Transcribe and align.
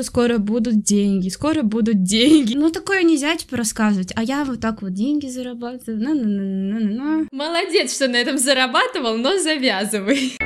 Скоро 0.00 0.38
будут 0.38 0.84
деньги, 0.84 1.28
скоро 1.28 1.62
будут 1.62 2.04
деньги. 2.04 2.54
Ну, 2.54 2.70
такое 2.70 3.02
нельзя, 3.02 3.34
типа, 3.34 3.56
рассказывать. 3.56 4.12
А 4.14 4.22
я 4.22 4.44
вот 4.44 4.60
так 4.60 4.80
вот 4.80 4.94
деньги 4.94 5.26
зарабатываю. 5.26 6.00
На 6.00 6.10
-на 6.10 6.22
-на 6.22 6.78
-на 6.78 7.22
-на. 7.22 7.28
Молодец, 7.32 7.96
что 7.96 8.06
на 8.06 8.14
этом 8.14 8.38
зарабатывал, 8.38 9.16
но 9.16 9.36
завязывай. 9.40 10.38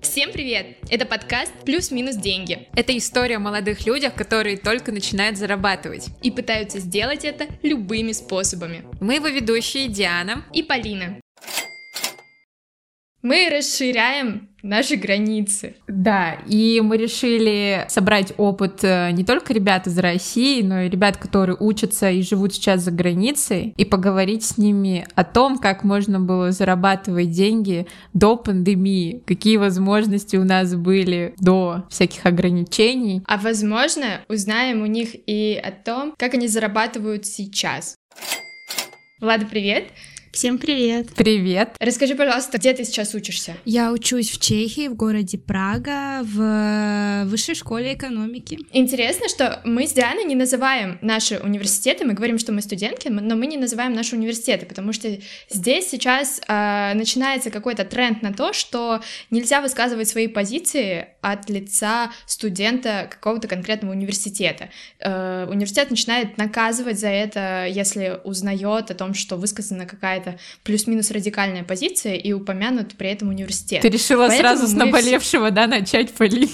Всем 0.00 0.30
привет! 0.30 0.76
Это 0.88 1.04
подкаст 1.04 1.52
«Плюс-минус 1.64 2.14
деньги» 2.14 2.68
Это 2.76 2.96
история 2.96 3.38
о 3.38 3.40
молодых 3.40 3.84
людях, 3.86 4.14
которые 4.14 4.56
только 4.56 4.92
начинают 4.92 5.36
зарабатывать. 5.36 6.10
и 6.22 6.30
пытаются 6.30 6.78
сделать 6.78 7.24
это 7.24 7.46
любыми 7.64 8.12
способами. 8.12 8.84
Мы 9.00 9.14
его 9.14 9.26
ведущие 9.26 9.88
Диана. 9.88 10.44
И 10.52 10.62
Полина. 10.62 11.18
Мы 13.24 13.48
расширяем 13.50 14.50
наши 14.62 14.96
границы. 14.96 15.76
Да, 15.88 16.34
и 16.46 16.82
мы 16.82 16.98
решили 16.98 17.86
собрать 17.88 18.34
опыт 18.36 18.84
э, 18.84 19.12
не 19.12 19.24
только 19.24 19.54
ребят 19.54 19.86
из 19.86 19.98
России, 19.98 20.60
но 20.60 20.82
и 20.82 20.90
ребят, 20.90 21.16
которые 21.16 21.56
учатся 21.58 22.10
и 22.10 22.20
живут 22.20 22.52
сейчас 22.52 22.82
за 22.82 22.90
границей, 22.90 23.72
и 23.78 23.86
поговорить 23.86 24.44
с 24.44 24.58
ними 24.58 25.06
о 25.14 25.24
том, 25.24 25.56
как 25.58 25.84
можно 25.84 26.20
было 26.20 26.52
зарабатывать 26.52 27.30
деньги 27.30 27.86
до 28.12 28.36
пандемии, 28.36 29.22
какие 29.26 29.56
возможности 29.56 30.36
у 30.36 30.44
нас 30.44 30.74
были 30.74 31.34
до 31.38 31.86
всяких 31.88 32.26
ограничений. 32.26 33.22
А 33.26 33.38
возможно, 33.38 34.20
узнаем 34.28 34.82
у 34.82 34.86
них 34.86 35.14
и 35.14 35.54
о 35.54 35.70
том, 35.70 36.12
как 36.18 36.34
они 36.34 36.46
зарабатывают 36.46 37.24
сейчас. 37.24 37.96
Влада, 39.18 39.46
привет! 39.46 39.84
Всем 40.34 40.58
привет. 40.58 41.14
Привет! 41.14 41.76
Расскажи, 41.78 42.16
пожалуйста, 42.16 42.58
где 42.58 42.72
ты 42.72 42.84
сейчас 42.84 43.14
учишься? 43.14 43.54
Я 43.64 43.92
учусь 43.92 44.32
в 44.32 44.40
Чехии, 44.40 44.88
в 44.88 44.96
городе 44.96 45.38
Прага, 45.38 46.22
в 46.24 47.24
высшей 47.26 47.54
школе 47.54 47.94
экономики. 47.94 48.58
Интересно, 48.72 49.28
что 49.28 49.60
мы 49.64 49.86
с 49.86 49.92
Дианой 49.92 50.24
не 50.24 50.34
называем 50.34 50.98
наши 51.02 51.38
университеты, 51.38 52.04
мы 52.04 52.14
говорим, 52.14 52.40
что 52.40 52.50
мы 52.50 52.62
студентки, 52.62 53.06
но 53.06 53.36
мы 53.36 53.46
не 53.46 53.56
называем 53.56 53.92
наши 53.92 54.16
университеты, 54.16 54.66
потому 54.66 54.92
что 54.92 55.08
здесь 55.50 55.88
сейчас 55.88 56.40
э, 56.48 56.94
начинается 56.94 57.50
какой-то 57.50 57.84
тренд 57.84 58.20
на 58.22 58.32
то, 58.32 58.52
что 58.52 59.02
нельзя 59.30 59.60
высказывать 59.60 60.08
свои 60.08 60.26
позиции 60.26 61.10
от 61.20 61.48
лица 61.48 62.10
студента 62.26 63.06
какого-то 63.08 63.46
конкретного 63.46 63.92
университета. 63.92 64.70
Э, 64.98 65.46
университет 65.48 65.90
начинает 65.90 66.38
наказывать 66.38 66.98
за 66.98 67.08
это, 67.08 67.66
если 67.70 68.18
узнает 68.24 68.90
о 68.90 68.94
том, 68.94 69.14
что 69.14 69.36
высказана 69.36 69.86
какая-то 69.86 70.23
плюс-минус 70.62 71.10
радикальная 71.10 71.64
позиция 71.64 72.14
и 72.14 72.32
упомянут 72.32 72.96
при 72.96 73.10
этом 73.10 73.28
университет. 73.28 73.82
Ты 73.82 73.88
решила 73.88 74.28
Поэтому 74.28 74.40
сразу 74.40 74.66
с 74.66 74.72
наболевшего, 74.72 75.50
да, 75.50 75.66
начать, 75.66 76.12
Полин? 76.12 76.50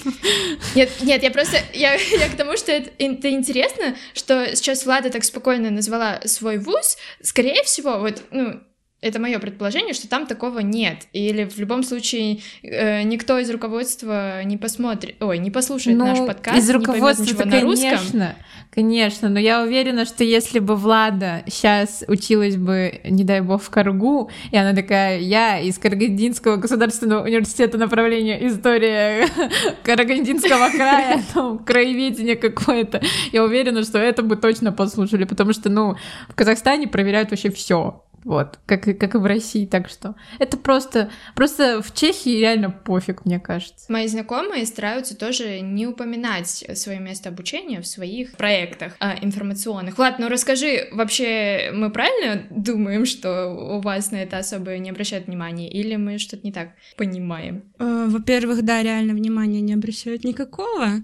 Нет, 0.74 0.90
нет, 1.02 1.22
я 1.22 1.30
просто, 1.30 1.58
я, 1.74 1.94
я 1.94 2.28
к 2.28 2.36
тому, 2.36 2.56
что 2.56 2.72
это, 2.72 2.90
это 2.98 3.30
интересно, 3.30 3.96
что 4.14 4.54
сейчас 4.54 4.84
Влада 4.84 5.10
так 5.10 5.24
спокойно 5.24 5.70
назвала 5.70 6.20
свой 6.24 6.58
вуз, 6.58 6.96
скорее 7.22 7.62
всего, 7.64 7.98
вот, 7.98 8.22
ну, 8.30 8.60
это 9.02 9.18
мое 9.18 9.38
предположение, 9.38 9.94
что 9.94 10.08
там 10.08 10.26
такого 10.26 10.58
нет. 10.58 11.06
Или 11.12 11.44
в 11.44 11.58
любом 11.58 11.82
случае 11.82 12.40
э, 12.62 13.02
никто 13.02 13.38
из 13.38 13.50
руководства 13.50 14.42
не 14.44 14.58
посмотрит, 14.58 15.22
ой, 15.22 15.38
не 15.38 15.50
послушает 15.50 15.96
наш 15.96 16.18
подкаст, 16.18 16.56
Ну, 16.56 16.62
из 16.62 16.68
не 16.68 16.72
поймет 16.74 16.88
руководства, 16.88 17.22
ничего 17.24 17.44
на 17.44 17.50
конечно, 17.50 18.26
русском. 18.26 18.44
конечно, 18.70 19.28
но 19.30 19.38
я 19.38 19.62
уверена, 19.62 20.04
что 20.04 20.22
если 20.22 20.58
бы 20.58 20.76
Влада 20.76 21.42
сейчас 21.46 22.04
училась 22.08 22.56
бы, 22.56 23.00
не 23.04 23.24
дай 23.24 23.40
бог, 23.40 23.62
в 23.62 23.70
Каргу, 23.70 24.30
и 24.50 24.56
она 24.56 24.74
такая, 24.74 25.18
я 25.18 25.58
из 25.58 25.78
Карагандинского 25.78 26.56
государственного 26.56 27.24
университета 27.24 27.78
направления 27.78 28.46
история 28.46 29.26
Карагандинского 29.82 30.68
края, 30.70 31.22
ну, 31.34 31.58
краеведение 31.58 32.36
какое-то, 32.36 33.00
я 33.32 33.44
уверена, 33.44 33.82
что 33.82 33.98
это 33.98 34.22
бы 34.22 34.36
точно 34.36 34.72
послушали, 34.72 35.24
потому 35.24 35.54
что, 35.54 35.70
ну, 35.70 35.96
в 36.28 36.34
Казахстане 36.34 36.86
проверяют 36.86 37.30
вообще 37.30 37.50
все. 37.50 38.02
Вот, 38.24 38.58
как, 38.66 38.86
и- 38.88 38.92
как 38.94 39.14
и 39.14 39.18
в 39.18 39.24
России, 39.24 39.64
так 39.66 39.88
что 39.88 40.14
это 40.38 40.56
просто, 40.56 41.10
просто 41.34 41.80
в 41.82 41.94
Чехии 41.94 42.38
реально 42.38 42.70
пофиг, 42.70 43.24
мне 43.24 43.40
кажется. 43.40 43.90
Мои 43.90 44.06
знакомые 44.08 44.66
стараются 44.66 45.16
тоже 45.16 45.60
не 45.60 45.86
упоминать 45.86 46.64
свое 46.74 46.98
место 47.00 47.30
обучения 47.30 47.80
в 47.80 47.86
своих 47.86 48.32
проектах 48.36 48.94
а, 49.00 49.16
информационных. 49.20 49.96
Влад, 49.96 50.18
ну 50.18 50.28
расскажи, 50.28 50.88
вообще 50.92 51.70
мы 51.72 51.90
правильно 51.90 52.44
думаем, 52.50 53.06
что 53.06 53.48
у 53.48 53.80
вас 53.80 54.10
на 54.10 54.16
это 54.16 54.38
особо 54.38 54.76
не 54.78 54.90
обращают 54.90 55.26
внимания, 55.26 55.70
или 55.70 55.96
мы 55.96 56.18
что-то 56.18 56.42
не 56.44 56.52
так 56.52 56.70
понимаем? 56.96 57.64
Э, 57.78 58.06
Во-первых, 58.08 58.62
да, 58.64 58.82
реально 58.82 59.14
внимания 59.14 59.60
не 59.60 59.72
обращают 59.74 60.24
никакого. 60.24 61.02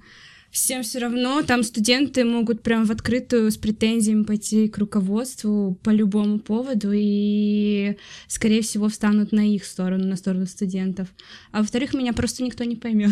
Всем 0.57 0.83
все 0.83 1.01
равно, 1.01 1.43
там 1.43 1.63
студенты 1.63 2.25
могут 2.25 2.63
прям 2.63 2.87
в 2.87 2.91
открытую 2.91 3.51
с 3.51 3.59
претензиями 3.59 4.23
пойти 4.23 4.69
к 4.69 4.79
руководству 4.79 5.79
по 5.85 5.91
любому 5.91 6.39
поводу 6.39 6.93
и, 6.95 7.99
скорее 8.27 8.63
всего, 8.63 8.89
встанут 8.89 9.33
на 9.33 9.47
их 9.47 9.67
сторону, 9.67 10.07
на 10.07 10.17
сторону 10.17 10.47
студентов. 10.47 11.09
А 11.53 11.59
во-вторых, 11.59 11.93
меня 11.93 12.15
просто 12.15 12.43
никто 12.43 12.65
не 12.65 12.75
поймет. 12.75 13.11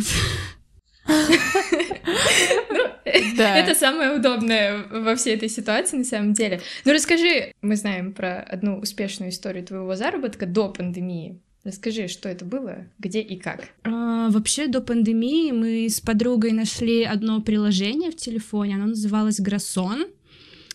Да. 3.37 3.57
Это 3.59 3.75
самое 3.75 4.13
удобное 4.13 4.87
во 4.91 5.15
всей 5.15 5.35
этой 5.35 5.51
ситуации 5.51 5.99
на 5.99 6.05
самом 6.05 6.33
деле. 6.33 6.63
Ну 6.87 6.95
расскажи, 6.95 7.53
мы 7.61 7.77
знаем 7.77 8.15
про 8.15 8.41
одну 8.41 8.79
успешную 8.79 9.31
историю 9.31 9.67
твоего 9.67 9.95
заработка 9.97 10.47
до 10.47 10.71
пандемии. 10.71 11.43
Расскажи, 11.65 12.09
что 12.09 12.29
это 12.29 12.45
было, 12.45 12.87
где 12.99 13.21
и 13.21 13.37
как. 13.37 13.69
А, 13.85 14.29
Вообще, 14.29 14.67
до 14.69 14.81
пандемии 14.83 15.51
мы 15.51 15.89
с 15.89 16.01
подругой 16.01 16.53
нашли 16.53 17.05
одно 17.05 17.41
приложение 17.41 18.11
в 18.11 18.17
телефоне, 18.17 18.77
оно 18.77 18.87
называлось 18.87 19.41
Грассон, 19.41 20.07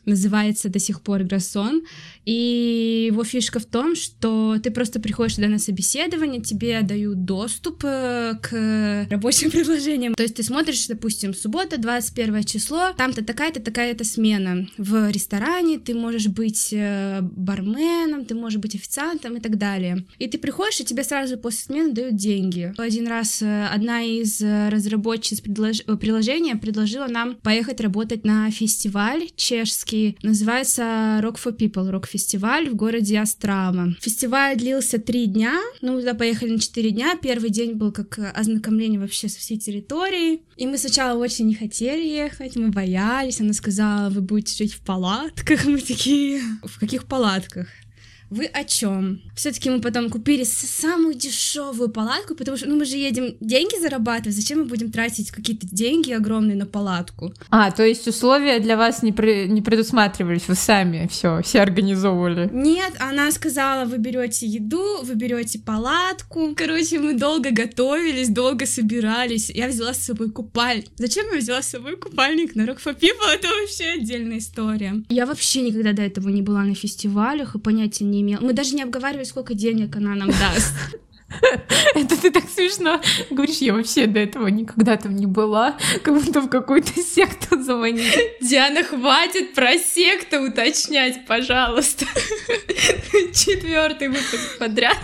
называется 0.05 0.69
до 0.69 0.79
сих 0.79 1.01
пор 1.01 1.23
Грассон, 1.23 1.83
и 2.25 3.07
его 3.07 3.23
фишка 3.23 3.59
в 3.59 3.65
том, 3.65 3.95
что 3.95 4.57
ты 4.61 4.71
просто 4.71 4.99
приходишь 4.99 5.35
туда 5.35 5.47
на 5.47 5.59
собеседование, 5.59 6.41
тебе 6.41 6.81
дают 6.81 7.25
доступ 7.25 7.83
э, 7.83 8.35
к 8.41 9.07
рабочим 9.09 9.51
приложениям, 9.51 10.13
то 10.13 10.23
есть 10.23 10.35
ты 10.35 10.43
смотришь, 10.43 10.87
допустим, 10.87 11.33
суббота, 11.33 11.79
21 11.79 12.43
число, 12.43 12.93
там-то 12.95 13.23
такая-то, 13.23 13.61
такая-то 13.61 14.03
смена 14.03 14.67
в 14.77 15.09
ресторане, 15.09 15.79
ты 15.79 15.93
можешь 15.95 16.27
быть 16.27 16.69
э, 16.71 17.19
барменом, 17.21 18.25
ты 18.25 18.35
можешь 18.35 18.59
быть 18.59 18.75
официантом 18.75 19.37
и 19.37 19.39
так 19.39 19.57
далее. 19.57 20.05
И 20.19 20.27
ты 20.27 20.37
приходишь, 20.37 20.79
и 20.79 20.85
тебе 20.85 21.03
сразу 21.03 21.37
после 21.37 21.59
смены 21.59 21.93
дают 21.93 22.15
деньги. 22.15 22.73
Один 22.77 23.07
раз 23.07 23.41
э, 23.41 23.65
одна 23.65 24.03
из 24.03 24.41
разработчиц 24.41 25.41
предлож- 25.41 25.97
приложения 25.97 26.55
предложила 26.55 27.07
нам 27.07 27.35
поехать 27.35 27.81
работать 27.81 28.23
на 28.23 28.49
фестиваль 28.51 29.29
чешский, 29.35 29.88
называется 30.21 31.19
Rock 31.21 31.37
for 31.43 31.55
People, 31.57 31.89
рок-фестиваль 31.89 32.69
в 32.69 32.75
городе 32.75 33.19
Острава. 33.19 33.95
Фестиваль 34.01 34.57
длился 34.57 34.99
три 34.99 35.25
дня, 35.25 35.59
ну, 35.81 35.99
туда 35.99 36.13
поехали 36.13 36.51
на 36.51 36.59
четыре 36.59 36.91
дня. 36.91 37.17
Первый 37.21 37.49
день 37.49 37.73
был 37.73 37.91
как 37.91 38.19
ознакомление 38.33 38.99
вообще 38.99 39.29
со 39.29 39.39
всей 39.39 39.57
территорией. 39.57 40.41
И 40.57 40.67
мы 40.67 40.77
сначала 40.77 41.17
очень 41.17 41.47
не 41.47 41.55
хотели 41.55 42.05
ехать, 42.05 42.55
мы 42.55 42.69
боялись. 42.69 43.39
Она 43.41 43.53
сказала, 43.53 44.09
вы 44.09 44.21
будете 44.21 44.55
жить 44.55 44.73
в 44.73 44.81
палатках. 44.81 45.65
Мы 45.69 45.79
такие, 45.79 46.41
в 46.63 46.79
каких 46.79 47.05
палатках? 47.05 47.67
Вы 48.29 48.45
о 48.45 48.63
чем? 48.63 49.21
Все-таки 49.35 49.69
мы 49.69 49.81
потом 49.81 50.09
купили 50.09 50.43
самую 50.43 51.15
дешевую 51.15 51.89
палатку, 51.89 52.35
потому 52.35 52.57
что 52.57 52.67
ну, 52.67 52.77
мы 52.77 52.85
же 52.85 52.97
едем 52.97 53.35
деньги 53.39 53.79
зарабатывать. 53.81 54.35
Зачем 54.35 54.59
мы 54.59 54.65
будем 54.65 54.91
тратить 54.91 55.31
какие-то 55.31 55.67
деньги 55.67 56.11
огромные 56.11 56.55
на 56.55 56.65
палатку? 56.65 57.33
А, 57.49 57.71
то 57.71 57.83
есть 57.83 58.07
условия 58.07 58.59
для 58.59 58.77
вас 58.77 59.01
не, 59.03 59.11
пре- 59.11 59.47
не 59.47 59.61
предусматривались, 59.61 60.47
вы 60.47 60.55
сами 60.55 61.07
все, 61.09 61.41
все 61.41 61.61
организовывали. 61.61 62.49
Нет, 62.53 62.93
она 62.99 63.31
сказала, 63.31 63.85
вы 63.85 63.97
берете 63.97 64.45
еду, 64.45 65.01
вы 65.03 65.15
берете 65.15 65.59
палатку. 65.59 66.53
Короче, 66.55 66.99
мы 66.99 67.15
долго 67.17 67.51
готовились, 67.51 68.29
долго 68.29 68.65
собирались. 68.65 69.49
Я 69.49 69.67
взяла 69.67 69.93
с 69.93 69.99
собой 70.05 70.29
купальник. 70.31 70.85
Зачем 70.97 71.25
я 71.33 71.39
взяла 71.39 71.61
с 71.61 71.69
собой 71.69 71.97
купальник 71.97 72.55
на 72.55 72.61
Rock 72.61 72.79
for 72.83 72.95
People? 72.99 73.27
Это 73.33 73.47
вообще 73.47 73.99
отдельная 73.99 74.37
история. 74.37 75.03
Я 75.09 75.25
вообще 75.25 75.61
никогда 75.61 75.93
до 75.93 76.03
этого 76.03 76.29
не 76.29 76.41
была 76.41 76.63
на 76.63 76.75
фестивалях 76.75 77.55
и 77.55 77.59
понятия 77.59 78.05
не 78.05 78.18
имела. 78.21 78.41
Мы 78.41 78.53
даже 78.53 78.75
не 78.75 78.83
обговаривали, 78.83 79.23
сколько 79.23 79.53
денег 79.53 79.95
она 79.95 80.15
нам 80.15 80.29
даст. 80.29 80.73
Это 81.95 82.19
ты 82.19 82.31
так 82.31 82.43
смешно 82.49 83.01
говоришь, 83.29 83.57
я 83.57 83.73
вообще 83.73 84.07
до 84.07 84.19
этого 84.19 84.47
никогда 84.47 84.97
там 84.97 85.15
не 85.15 85.25
была, 85.25 85.77
как 86.03 86.13
будто 86.15 86.41
в 86.41 86.49
какую-то 86.49 86.99
секту 87.01 87.61
звонили. 87.61 88.37
Диана, 88.41 88.83
хватит 88.83 89.53
про 89.53 89.77
секту 89.77 90.41
уточнять, 90.41 91.25
пожалуйста. 91.27 92.05
Четвертый 93.33 94.09
выпуск 94.09 94.57
подряд, 94.57 94.97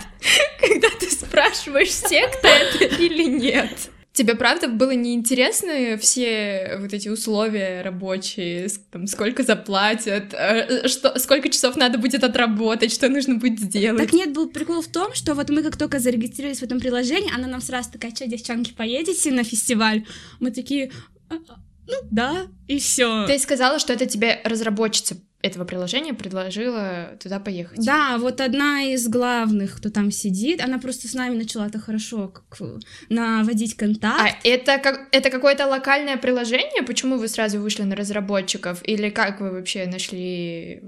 когда 0.60 0.90
ты 1.00 1.10
спрашиваешь, 1.12 1.92
секта 1.92 2.48
это 2.48 2.86
или 2.96 3.24
нет. 3.24 3.92
Тебе 4.16 4.36
правда 4.36 4.70
было 4.70 4.92
неинтересно 4.92 5.98
все 5.98 6.78
вот 6.80 6.94
эти 6.94 7.10
условия 7.10 7.82
рабочие, 7.82 8.70
там, 8.90 9.08
сколько 9.08 9.44
заплатят, 9.44 10.34
э, 10.34 10.88
что, 10.88 11.20
сколько 11.20 11.50
часов 11.50 11.76
надо 11.76 11.98
будет 11.98 12.24
отработать, 12.24 12.94
что 12.94 13.10
нужно 13.10 13.36
будет 13.36 13.60
сделать? 13.60 14.02
Так 14.02 14.14
нет, 14.14 14.32
был 14.32 14.50
прикол 14.50 14.82
в 14.82 14.88
том, 14.88 15.14
что 15.14 15.34
вот 15.34 15.50
мы 15.50 15.62
как 15.64 15.76
только 15.76 16.00
зарегистрировались 16.00 16.60
в 16.60 16.64
этом 16.64 16.80
приложении, 16.80 17.30
она 17.36 17.50
нам 17.50 17.60
сразу 17.60 17.92
такая, 17.92 18.16
что, 18.16 18.26
девчонки, 18.26 18.72
поедете 18.72 19.34
на 19.34 19.44
фестиваль? 19.44 20.06
Мы 20.40 20.52
такие, 20.52 20.94
«А, 21.30 21.36
а, 21.36 21.60
ну 21.86 21.96
да, 22.10 22.48
и 22.68 22.80
все. 22.80 23.26
Ты 23.28 23.38
сказала, 23.38 23.80
что 23.80 23.92
это 23.92 24.06
тебе 24.06 24.40
разработчица 24.46 25.18
этого 25.46 25.66
приложения 25.66 26.14
предложила 26.14 27.18
туда 27.22 27.40
поехать. 27.40 27.86
Да, 27.86 28.18
вот 28.18 28.42
одна 28.42 28.84
из 28.84 29.08
главных, 29.08 29.78
кто 29.78 29.90
там 29.90 30.12
сидит, 30.12 30.62
она 30.62 30.80
просто 30.80 31.08
с 31.08 31.14
нами 31.14 31.36
начала 31.36 31.68
это 31.68 31.80
хорошо 31.80 32.28
как, 32.28 32.62
наводить 33.10 33.76
контакт. 33.76 34.22
А 34.22 34.48
это, 34.48 34.78
как, 34.78 35.08
это 35.12 35.30
какое-то 35.30 35.68
локальное 35.68 36.18
приложение? 36.18 36.84
Почему 36.84 37.18
вы 37.18 37.28
сразу 37.28 37.60
вышли 37.60 37.84
на 37.84 37.96
разработчиков? 37.96 38.82
Или 38.84 39.10
как 39.10 39.42
вы 39.42 39.52
вообще 39.52 39.86
нашли 39.86 40.82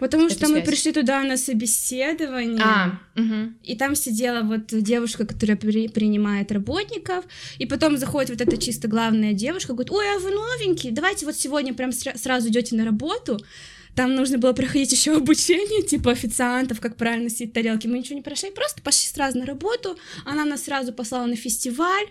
Потому 0.00 0.30
что 0.30 0.46
связь. 0.46 0.50
мы 0.50 0.62
пришли 0.62 0.92
туда 0.92 1.22
на 1.22 1.36
собеседование, 1.36 2.64
а, 2.64 2.98
угу. 3.14 3.52
и 3.62 3.76
там 3.76 3.94
сидела 3.94 4.40
вот 4.40 4.68
девушка, 4.68 5.26
которая 5.26 5.58
при, 5.58 5.88
принимает 5.88 6.50
работников, 6.50 7.26
и 7.58 7.66
потом 7.66 7.98
заходит 7.98 8.30
вот 8.30 8.40
эта 8.40 8.56
чисто 8.56 8.88
главная 8.88 9.34
девушка, 9.34 9.74
говорит, 9.74 9.92
ой, 9.92 10.16
а 10.16 10.18
вы 10.18 10.30
новенький, 10.30 10.90
давайте 10.90 11.26
вот 11.26 11.36
сегодня 11.36 11.74
прям 11.74 11.92
сразу 11.92 12.48
идете 12.48 12.76
на 12.76 12.86
работу. 12.86 13.38
Там 14.00 14.14
нужно 14.14 14.38
было 14.38 14.54
проходить 14.54 14.90
еще 14.92 15.18
обучение, 15.18 15.82
типа 15.82 16.12
официантов, 16.12 16.80
как 16.80 16.96
правильно 16.96 17.28
сидеть 17.28 17.52
тарелки. 17.52 17.86
Мы 17.86 17.98
ничего 17.98 18.14
не 18.14 18.22
прошли, 18.22 18.50
просто 18.50 18.80
пошли 18.80 19.06
сразу 19.08 19.38
на 19.38 19.44
работу. 19.44 19.98
Она 20.24 20.46
нас 20.46 20.64
сразу 20.64 20.94
послала 20.94 21.26
на 21.26 21.36
фестиваль. 21.36 22.06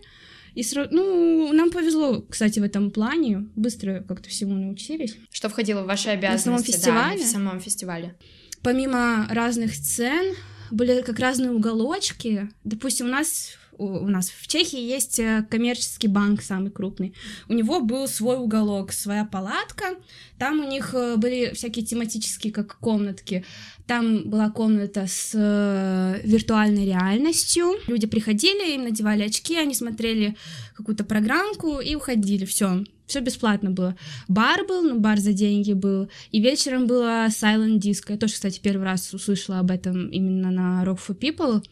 И 0.53 0.61
сразу, 0.61 0.89
ну, 0.93 1.51
нам 1.51 1.71
повезло, 1.71 2.21
кстати, 2.21 2.59
в 2.59 2.63
этом 2.63 2.91
плане. 2.91 3.47
Быстро 3.55 4.05
как-то 4.07 4.29
всему 4.29 4.53
научились. 4.53 5.17
Что 5.31 5.49
входило 5.49 5.81
в 5.81 5.87
ваши 5.87 6.09
обязанности? 6.09 6.49
На 6.49 6.57
самом 6.57 6.63
фестивале? 6.63 7.17
Да, 7.17 7.25
в 7.25 7.27
самом 7.27 7.59
фестивале. 7.59 8.15
Помимо 8.61 9.25
разных 9.31 9.73
сцен, 9.73 10.35
были 10.69 11.01
как 11.01 11.17
разные 11.17 11.49
уголочки. 11.49 12.51
Допустим, 12.65 13.07
у 13.07 13.09
нас 13.09 13.53
у 13.79 14.07
нас 14.07 14.29
в 14.29 14.47
Чехии 14.47 14.79
есть 14.79 15.19
э, 15.19 15.45
коммерческий 15.49 16.07
банк 16.07 16.41
самый 16.41 16.69
крупный. 16.69 17.13
У 17.47 17.53
него 17.53 17.79
был 17.79 18.07
свой 18.07 18.37
уголок, 18.37 18.91
своя 18.91 19.25
палатка. 19.25 19.95
Там 20.37 20.59
у 20.59 20.69
них 20.69 20.93
э, 20.93 21.15
были 21.15 21.53
всякие 21.53 21.85
тематические 21.85 22.51
как 22.51 22.77
комнатки. 22.79 23.45
Там 23.87 24.29
была 24.29 24.49
комната 24.49 25.07
с 25.07 25.31
э, 25.33 26.19
виртуальной 26.23 26.85
реальностью. 26.85 27.75
Люди 27.87 28.05
приходили, 28.05 28.75
им 28.75 28.83
надевали 28.83 29.23
очки, 29.23 29.57
они 29.57 29.73
смотрели 29.73 30.35
какую-то 30.75 31.03
программку 31.05 31.79
и 31.79 31.95
уходили. 31.95 32.45
Все, 32.45 32.83
все 33.07 33.21
бесплатно 33.21 33.71
было. 33.71 33.95
Бар 34.27 34.65
был, 34.67 34.83
ну 34.83 34.99
бар 34.99 35.19
за 35.19 35.33
деньги 35.33 35.73
был. 35.73 36.09
И 36.31 36.41
вечером 36.41 36.85
было 36.85 37.27
silent 37.27 37.79
disco. 37.79 38.11
Я 38.11 38.17
тоже, 38.17 38.33
кстати, 38.33 38.59
первый 38.61 38.83
раз 38.83 39.13
услышала 39.13 39.59
об 39.59 39.71
этом 39.71 40.09
именно 40.09 40.51
на 40.51 40.83
Rock 40.83 40.99
for 41.07 41.17
People 41.17 41.63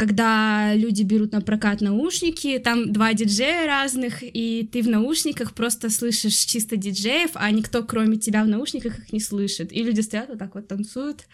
когда 0.00 0.74
люди 0.76 1.02
берут 1.02 1.32
на 1.32 1.42
прокат 1.42 1.82
наушники, 1.82 2.58
там 2.58 2.90
два 2.90 3.12
диджея 3.12 3.66
разных, 3.66 4.22
и 4.22 4.66
ты 4.72 4.80
в 4.80 4.88
наушниках 4.88 5.52
просто 5.52 5.90
слышишь 5.90 6.38
чисто 6.38 6.76
диджеев, 6.76 7.32
а 7.34 7.50
никто, 7.50 7.84
кроме 7.84 8.16
тебя, 8.16 8.42
в 8.42 8.48
наушниках 8.48 8.98
их 8.98 9.12
не 9.12 9.20
слышит. 9.20 9.74
И 9.74 9.82
люди 9.82 10.00
стоят 10.00 10.30
вот 10.30 10.38
так 10.38 10.54
вот 10.54 10.68
танцуют. 10.68 11.26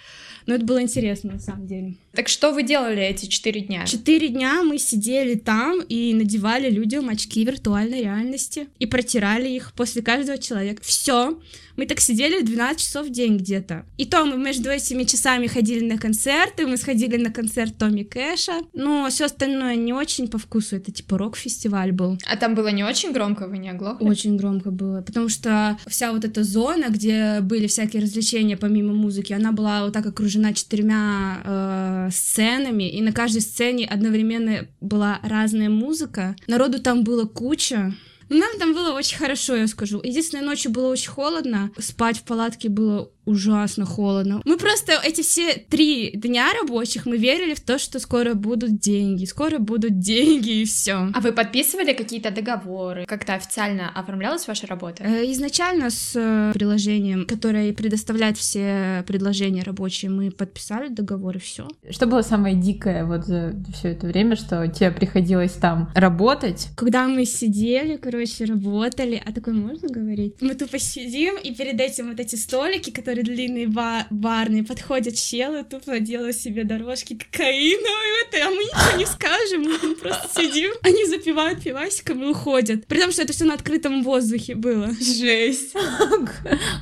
Но 0.46 0.54
это 0.54 0.64
было 0.64 0.82
интересно, 0.82 1.34
на 1.34 1.38
самом 1.38 1.68
деле. 1.68 1.94
Так 2.12 2.26
что 2.26 2.50
вы 2.50 2.64
делали 2.64 3.00
эти 3.02 3.26
четыре 3.26 3.60
дня? 3.60 3.86
Четыре 3.86 4.30
дня 4.30 4.64
мы 4.64 4.78
сидели 4.78 5.36
там 5.36 5.80
и 5.80 6.12
надевали 6.12 6.68
людям 6.68 7.08
очки 7.08 7.44
виртуальной 7.44 8.00
реальности 8.00 8.66
и 8.80 8.86
протирали 8.86 9.48
их 9.48 9.74
после 9.74 10.02
каждого 10.02 10.38
человека. 10.38 10.82
Все. 10.82 11.38
Мы 11.76 11.86
так 11.86 12.00
сидели 12.00 12.42
12 12.42 12.80
часов 12.80 13.06
в 13.06 13.10
день 13.10 13.36
где-то. 13.36 13.84
И 13.98 14.06
то 14.06 14.24
мы 14.24 14.36
между 14.36 14.70
этими 14.70 15.04
часами 15.04 15.46
ходили 15.46 15.84
на 15.84 15.98
концерты, 15.98 16.66
мы 16.66 16.76
сходили 16.76 17.16
на 17.16 17.30
концерт 17.30 17.76
Томми 17.78 18.02
Кэша, 18.02 18.60
но 18.72 19.08
все 19.10 19.26
остальное 19.26 19.76
не 19.76 19.92
очень 19.92 20.28
по 20.28 20.38
вкусу, 20.38 20.76
это 20.76 20.90
типа 20.90 21.18
рок-фестиваль 21.18 21.92
был. 21.92 22.18
А 22.26 22.36
там 22.36 22.54
было 22.54 22.68
не 22.68 22.84
очень 22.84 23.12
громко, 23.12 23.46
вы 23.46 23.58
не 23.58 23.70
оглохли? 23.70 24.04
Очень 24.06 24.36
громко 24.36 24.70
было, 24.70 25.02
потому 25.02 25.28
что 25.28 25.78
вся 25.86 26.12
вот 26.12 26.24
эта 26.24 26.42
зона, 26.44 26.86
где 26.88 27.40
были 27.40 27.66
всякие 27.66 28.02
развлечения 28.02 28.56
помимо 28.56 28.94
музыки, 28.94 29.32
она 29.32 29.52
была 29.52 29.84
вот 29.84 29.92
так 29.92 30.06
окружена 30.06 30.54
четырьмя 30.54 31.42
э, 31.44 32.10
сценами, 32.12 32.88
и 32.88 33.02
на 33.02 33.12
каждой 33.12 33.42
сцене 33.42 33.86
одновременно 33.86 34.66
была 34.80 35.20
разная 35.22 35.68
музыка. 35.68 36.36
Народу 36.46 36.80
там 36.80 37.04
было 37.04 37.24
куча, 37.24 37.94
нам 38.28 38.58
там 38.58 38.74
было 38.74 38.92
очень 38.92 39.18
хорошо, 39.18 39.56
я 39.56 39.66
скажу. 39.66 40.00
Единственное, 40.02 40.44
ночью 40.44 40.72
было 40.72 40.88
очень 40.88 41.10
холодно. 41.10 41.70
Спать 41.78 42.18
в 42.18 42.22
палатке 42.24 42.68
было 42.68 43.10
ужасно 43.26 43.84
холодно. 43.84 44.40
Мы 44.44 44.56
просто 44.56 44.92
эти 45.04 45.20
все 45.20 45.54
три 45.54 46.12
дня 46.12 46.46
рабочих 46.60 47.06
мы 47.06 47.18
верили 47.18 47.54
в 47.54 47.60
то, 47.60 47.78
что 47.78 47.98
скоро 47.98 48.34
будут 48.34 48.78
деньги, 48.78 49.24
скоро 49.24 49.58
будут 49.58 49.98
деньги 49.98 50.62
и 50.62 50.64
все. 50.64 51.10
А 51.12 51.20
вы 51.20 51.32
подписывали 51.32 51.92
какие-то 51.92 52.30
договоры? 52.30 53.04
Как-то 53.06 53.34
официально 53.34 53.90
оформлялась 53.90 54.46
ваша 54.48 54.66
работа? 54.66 55.04
Э, 55.04 55.30
изначально 55.32 55.90
с 55.90 56.12
э, 56.14 56.52
приложением, 56.54 57.26
которое 57.26 57.72
предоставляет 57.72 58.38
все 58.38 59.04
предложения 59.06 59.62
рабочие, 59.62 60.10
мы 60.10 60.30
подписали 60.30 60.88
договор 60.88 61.36
и 61.36 61.40
все. 61.40 61.68
Что 61.90 62.06
было 62.06 62.22
самое 62.22 62.54
дикое 62.54 63.04
вот 63.04 63.24
за 63.24 63.54
все 63.74 63.88
это 63.88 64.06
время, 64.06 64.36
что 64.36 64.66
тебе 64.68 64.90
приходилось 64.90 65.52
там 65.52 65.90
работать? 65.94 66.68
Когда 66.76 67.08
мы 67.08 67.24
сидели, 67.24 67.96
короче, 67.96 68.44
работали, 68.44 69.20
а 69.24 69.32
такое 69.32 69.54
можно 69.54 69.88
говорить? 69.88 70.34
Мы 70.40 70.54
тупо 70.54 70.78
сидим, 70.78 71.36
и 71.36 71.54
перед 71.54 71.80
этим 71.80 72.10
вот 72.10 72.20
эти 72.20 72.36
столики, 72.36 72.90
которые 72.90 73.15
которые 73.16 73.36
длинные 73.36 73.68
ба 73.68 74.06
барные, 74.10 74.62
подходят 74.62 75.14
челы, 75.14 75.64
тупо 75.64 75.98
делают 76.00 76.36
себе 76.36 76.64
дорожки 76.64 77.14
кокаиновые, 77.14 78.24
это, 78.28 78.46
а 78.46 78.50
мы 78.50 78.62
ничего 78.62 78.98
не 78.98 79.06
скажем, 79.06 79.62
мы 79.62 79.94
просто 79.94 80.42
сидим, 80.42 80.72
они 80.82 81.06
запивают 81.06 81.62
пивасиком 81.62 82.22
и 82.22 82.26
уходят. 82.26 82.86
При 82.86 83.00
том, 83.00 83.12
что 83.12 83.22
это 83.22 83.32
все 83.32 83.44
на 83.44 83.54
открытом 83.54 84.02
воздухе 84.02 84.54
было. 84.54 84.90
Жесть. 85.00 85.74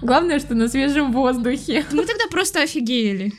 Главное, 0.03 0.41
что 0.41 0.55
на 0.55 0.69
свежем 0.69 1.13
воздухе. 1.13 1.85
Мы 1.93 2.05
тогда 2.05 2.27
просто 2.31 2.63
офигели. 2.63 3.33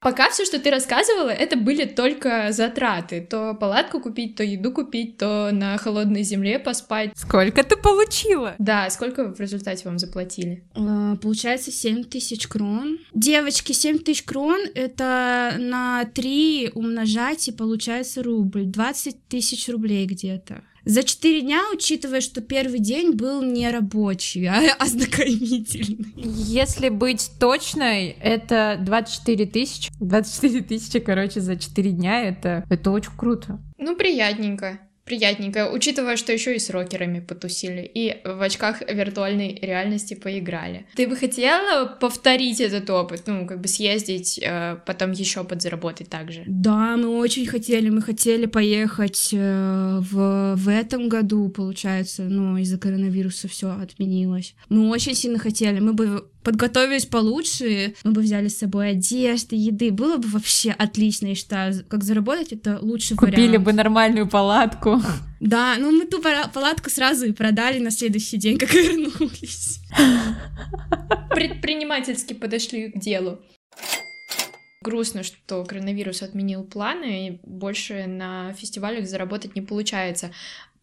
Пока 0.00 0.30
все, 0.30 0.44
что 0.44 0.60
ты 0.60 0.70
рассказывала, 0.70 1.30
это 1.30 1.56
были 1.56 1.84
только 1.84 2.52
затраты. 2.52 3.20
То 3.20 3.54
палатку 3.54 4.00
купить, 4.00 4.36
то 4.36 4.44
еду 4.44 4.72
купить, 4.72 5.18
то 5.18 5.50
на 5.52 5.76
холодной 5.76 6.22
земле 6.22 6.60
поспать. 6.60 7.10
Сколько 7.16 7.64
ты 7.64 7.76
получила? 7.76 8.54
Да, 8.58 8.88
сколько 8.90 9.34
в 9.34 9.40
результате 9.40 9.84
вам 9.88 9.98
заплатили? 9.98 10.62
А, 10.76 11.16
получается 11.16 11.72
7 11.72 12.04
тысяч 12.04 12.46
крон. 12.46 12.98
Девочки, 13.12 13.72
7 13.72 13.98
тысяч 13.98 14.22
крон— 14.22 14.60
это 14.74 15.54
на 15.58 16.04
3 16.14 16.70
умножать, 16.74 17.48
и 17.48 17.52
получается 17.52 18.22
рубль. 18.22 18.66
20 18.66 19.26
тысяч 19.28 19.68
рублей 19.68 20.06
где-то. 20.06 20.62
За 20.88 21.02
четыре 21.02 21.42
дня, 21.42 21.64
учитывая, 21.70 22.22
что 22.22 22.40
первый 22.40 22.78
день 22.78 23.12
был 23.12 23.42
не 23.42 23.70
рабочий, 23.70 24.46
а 24.46 24.74
ознакомительный. 24.78 26.14
Если 26.16 26.88
быть 26.88 27.30
точной, 27.38 28.16
это 28.22 28.78
24 28.80 29.44
тысячи. 29.44 29.90
24 30.00 30.62
тысячи, 30.64 30.98
короче, 30.98 31.42
за 31.42 31.56
четыре 31.56 31.90
дня, 31.90 32.22
это, 32.22 32.64
это 32.70 32.90
очень 32.90 33.12
круто. 33.18 33.60
Ну, 33.76 33.96
приятненько 33.96 34.80
приятненько, 35.08 35.70
учитывая, 35.70 36.16
что 36.16 36.32
еще 36.32 36.54
и 36.54 36.58
с 36.58 36.70
рокерами 36.70 37.20
потусили, 37.20 37.90
и 37.94 38.16
в 38.24 38.42
очках 38.42 38.82
виртуальной 38.82 39.58
реальности 39.62 40.14
поиграли. 40.14 40.84
Ты 40.94 41.08
бы 41.08 41.16
хотела 41.16 41.86
повторить 41.86 42.60
этот 42.60 42.90
опыт, 42.90 43.22
ну, 43.26 43.46
как 43.46 43.60
бы 43.60 43.68
съездить, 43.68 44.38
э, 44.42 44.76
потом 44.86 45.12
еще 45.12 45.44
подзаработать 45.44 46.08
также? 46.08 46.44
Да, 46.46 46.96
мы 46.96 47.08
очень 47.08 47.46
хотели, 47.46 47.88
мы 47.88 48.02
хотели 48.02 48.46
поехать 48.46 49.30
э, 49.32 50.00
в, 50.00 50.54
в 50.56 50.68
этом 50.68 51.08
году, 51.08 51.48
получается, 51.48 52.22
но 52.22 52.58
из-за 52.58 52.78
коронавируса 52.78 53.48
все 53.48 53.70
отменилось. 53.70 54.54
Мы 54.68 54.88
очень 54.90 55.14
сильно 55.14 55.38
хотели, 55.38 55.80
мы 55.80 55.92
бы 55.94 56.24
подготовились 56.48 57.04
получше, 57.04 57.94
мы 58.04 58.12
бы 58.12 58.22
взяли 58.22 58.48
с 58.48 58.56
собой 58.56 58.92
одежды, 58.92 59.54
еды, 59.54 59.90
было 59.90 60.16
бы 60.16 60.28
вообще 60.28 60.70
отлично, 60.70 61.26
я 61.26 61.34
считаю, 61.34 61.84
как 61.86 62.02
заработать, 62.04 62.54
это 62.54 62.78
лучший 62.80 63.18
Купили 63.18 63.34
вариант. 63.34 63.52
Купили 63.52 63.56
бы 63.64 63.72
нормальную 63.74 64.28
палатку. 64.28 65.02
Да, 65.40 65.76
ну 65.78 65.92
мы 65.92 66.04
ту 66.04 66.20
палатку 66.20 66.90
сразу 66.90 67.26
и 67.26 67.32
продали 67.32 67.78
на 67.78 67.92
следующий 67.92 68.38
день, 68.38 68.58
как 68.58 68.74
вернулись. 68.74 69.78
Предпринимательски 71.30 72.32
подошли 72.32 72.90
к 72.90 72.98
делу. 72.98 73.38
Грустно, 74.80 75.22
что 75.22 75.64
коронавирус 75.64 76.22
отменил 76.22 76.64
планы, 76.64 77.28
и 77.28 77.40
больше 77.44 78.06
на 78.06 78.52
фестивалях 78.54 79.06
заработать 79.06 79.54
не 79.54 79.62
получается. 79.62 80.32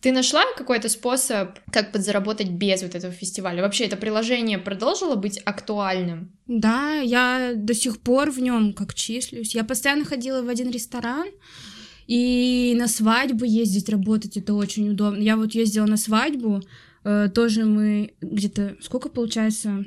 Ты 0.05 0.12
нашла 0.12 0.43
какой-то 0.55 0.88
способ, 0.88 1.57
как 1.71 1.91
подзаработать 1.91 2.50
без 2.50 2.83
вот 2.83 2.93
этого 2.93 3.12
фестиваля? 3.12 3.63
Вообще, 3.63 3.85
это 3.85 3.97
приложение 3.97 4.59
продолжило 4.59 5.15
быть 5.15 5.39
актуальным? 5.43 6.31
Да, 6.45 7.00
я 7.00 7.53
до 7.55 7.74
сих 7.74 8.00
пор 8.00 8.29
в 8.29 8.39
нем 8.39 8.74
как 8.74 8.93
числюсь. 8.93 9.55
Я 9.55 9.63
постоянно 9.63 10.05
ходила 10.05 10.43
в 10.43 10.47
один 10.47 10.69
ресторан, 10.69 11.25
И 12.05 12.75
на 12.77 12.88
свадьбу 12.88 13.45
ездить, 13.45 13.89
работать, 13.89 14.38
это 14.38 14.53
очень 14.53 14.91
удобно. 14.91 15.24
Я 15.24 15.38
вот 15.38 15.55
ездила 15.55 15.88
на 15.88 15.97
свадьбу, 15.97 16.62
э, 17.03 17.29
тоже 17.33 17.65
мы 17.65 18.13
где-то, 18.21 18.77
сколько 18.81 19.09
получается, 19.09 19.85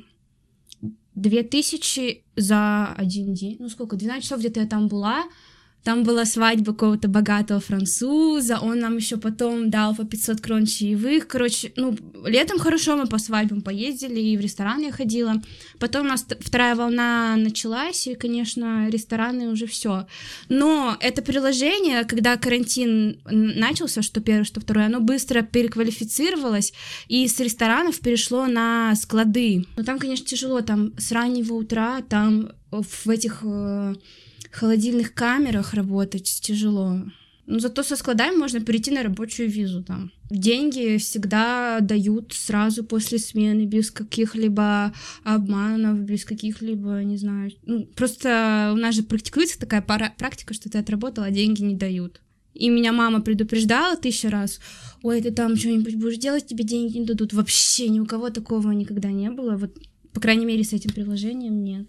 две 1.15 1.45
тысячи 1.45 2.25
за 2.35 2.87
один 2.87 3.35
день. 3.35 3.59
Ну 3.61 3.69
сколько, 3.69 3.95
12 3.95 4.25
часов 4.25 4.41
где-то 4.41 4.59
я 4.59 4.67
там 4.67 4.89
была, 4.89 5.27
там 5.89 6.05
была 6.05 6.27
свадьба 6.27 6.73
какого-то 6.75 7.09
богатого 7.09 7.61
француза, 7.61 8.59
он 8.61 8.79
нам 8.79 8.99
еще 8.99 9.17
потом 9.17 9.71
дал 9.71 9.95
по 9.97 10.05
500 10.05 10.39
крон 10.39 10.67
чаевых. 10.67 11.27
Короче, 11.27 11.73
ну, 11.77 11.97
летом 12.27 12.59
хорошо 12.59 12.95
мы 12.95 13.07
по 13.07 13.17
свадьбам 13.17 13.63
поездили, 13.63 14.21
и 14.21 14.37
в 14.37 14.41
рестораны 14.43 14.85
я 14.85 14.93
ходила. 14.93 15.43
Потом 15.79 16.05
у 16.05 16.09
нас 16.11 16.27
вторая 16.41 16.75
волна 16.75 17.37
началась, 17.37 18.07
и, 18.07 18.15
конечно, 18.15 18.91
рестораны 18.91 19.49
уже 19.49 19.67
все. 19.67 20.07
Но 20.51 20.95
это 21.01 21.23
приложение, 21.23 22.05
когда 22.05 22.37
карантин 22.37 23.23
начался, 23.25 24.03
что 24.03 24.21
первое, 24.21 24.45
что 24.45 24.61
второе, 24.61 24.87
оно 24.87 25.01
быстро 25.01 25.41
переквалифицировалось, 25.41 26.75
и 27.09 27.27
с 27.27 27.41
ресторанов 27.41 28.01
перешло 28.01 28.47
на 28.47 28.95
склады. 28.95 29.65
Но 29.79 29.85
там, 29.85 29.99
конечно, 29.99 30.27
тяжело, 30.27 30.61
там 30.61 30.93
с 30.99 31.13
раннего 31.13 31.55
утра, 31.55 32.03
там 32.03 32.51
в 32.71 33.09
этих 33.09 33.39
э, 33.43 33.95
холодильных 34.51 35.15
камерах 35.15 35.75
работать 35.75 36.41
тяжело. 36.43 37.03
Но 37.49 37.61
зато 37.61 37.83
со 37.83 37.97
складами 37.97 38.37
можно 38.37 38.61
перейти 38.61 38.91
на 38.91 39.03
рабочую 39.03 39.49
визу 39.49 39.83
там. 39.83 40.13
Деньги 40.29 40.99
всегда 40.99 41.79
дают 41.81 42.35
сразу 42.35 42.85
после 42.85 43.19
смены, 43.19 43.65
без 43.65 43.91
каких-либо 43.91 44.93
обманов, 45.25 46.01
без 46.01 46.27
каких-либо, 46.27 47.03
не 47.05 47.17
знаю. 47.17 47.51
Ну, 47.65 47.87
просто 47.97 48.73
у 48.75 48.77
нас 48.77 48.95
же 48.95 49.03
практикуется 49.03 49.59
такая 49.59 49.81
пара 49.81 50.13
практика, 50.19 50.53
что 50.53 50.69
ты 50.69 50.77
отработал, 50.77 51.25
а 51.25 51.31
деньги 51.31 51.63
не 51.63 51.75
дают. 51.75 52.21
И 52.53 52.69
меня 52.69 52.93
мама 52.93 53.23
предупреждала 53.23 53.97
тысячу 53.97 54.29
раз, 54.29 54.61
ой, 55.03 55.23
ты 55.23 55.31
там 55.31 55.57
что-нибудь 55.57 55.95
будешь 55.95 56.19
делать, 56.19 56.47
тебе 56.47 56.65
деньги 56.65 56.99
не 56.99 57.07
дадут. 57.07 57.33
Вообще 57.33 57.89
ни 57.89 57.99
у 57.99 58.05
кого 58.05 58.29
такого 58.29 58.73
никогда 58.73 59.11
не 59.11 59.31
было. 59.31 59.57
Вот, 59.57 59.75
по 60.13 60.21
крайней 60.21 60.45
мере, 60.45 60.65
с 60.65 60.75
этим 60.75 60.91
приложением 60.91 61.65
нет. 61.65 61.89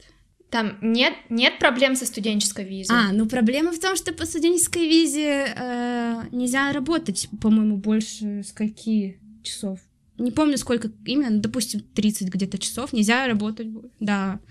Там 0.50 0.78
нет, 0.82 1.14
нет 1.30 1.60
проблем 1.60 1.96
со 1.96 2.06
студенческой 2.06 2.66
визой. 2.66 2.96
А, 2.96 3.12
ну 3.12 3.28
проблема 3.28 3.72
в 3.72 3.80
том, 3.80 3.96
что 3.96 4.14
по 4.14 4.26
студенческой 4.26 4.88
визе 4.88 5.54
э, 5.56 6.24
нельзя 6.32 6.72
работать, 6.72 7.30
по-моему, 7.40 7.78
больше 7.78 8.44
скольки 8.44 9.20
часов. 9.44 9.80
Не 10.18 10.32
помню, 10.32 10.58
сколько 10.58 10.92
именно, 11.06 11.40
допустим, 11.40 11.80
30 11.80 12.30
где-то 12.30 12.58
часов 12.58 12.92
нельзя 12.92 13.26
работать. 13.28 13.68
Да. 14.00 14.42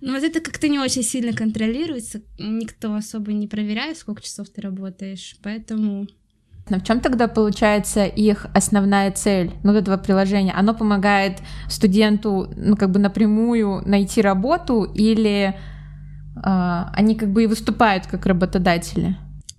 Но 0.00 0.14
вот 0.14 0.22
это 0.22 0.40
как-то 0.40 0.68
не 0.68 0.78
очень 0.78 1.02
сильно 1.02 1.34
контролируется. 1.34 2.22
Никто 2.38 2.94
особо 2.94 3.32
не 3.32 3.46
проверяет, 3.46 3.98
сколько 3.98 4.22
часов 4.22 4.48
ты 4.48 4.62
работаешь. 4.62 5.36
Поэтому 5.42 6.06
в 6.76 6.84
чем 6.84 7.00
тогда 7.00 7.28
получается 7.28 8.04
их 8.04 8.46
основная 8.54 9.10
цель, 9.10 9.52
ну, 9.64 9.72
этого 9.72 9.96
приложения? 9.96 10.52
Оно 10.52 10.74
помогает 10.74 11.38
студенту, 11.68 12.52
ну, 12.56 12.76
как 12.76 12.90
бы 12.90 12.98
напрямую 12.98 13.82
найти 13.86 14.20
работу 14.20 14.84
или 14.84 15.54
э, 16.36 16.84
они 16.92 17.14
как 17.14 17.30
бы 17.32 17.44
и 17.44 17.46
выступают 17.46 18.06
как 18.06 18.26
работодатели? 18.26 19.16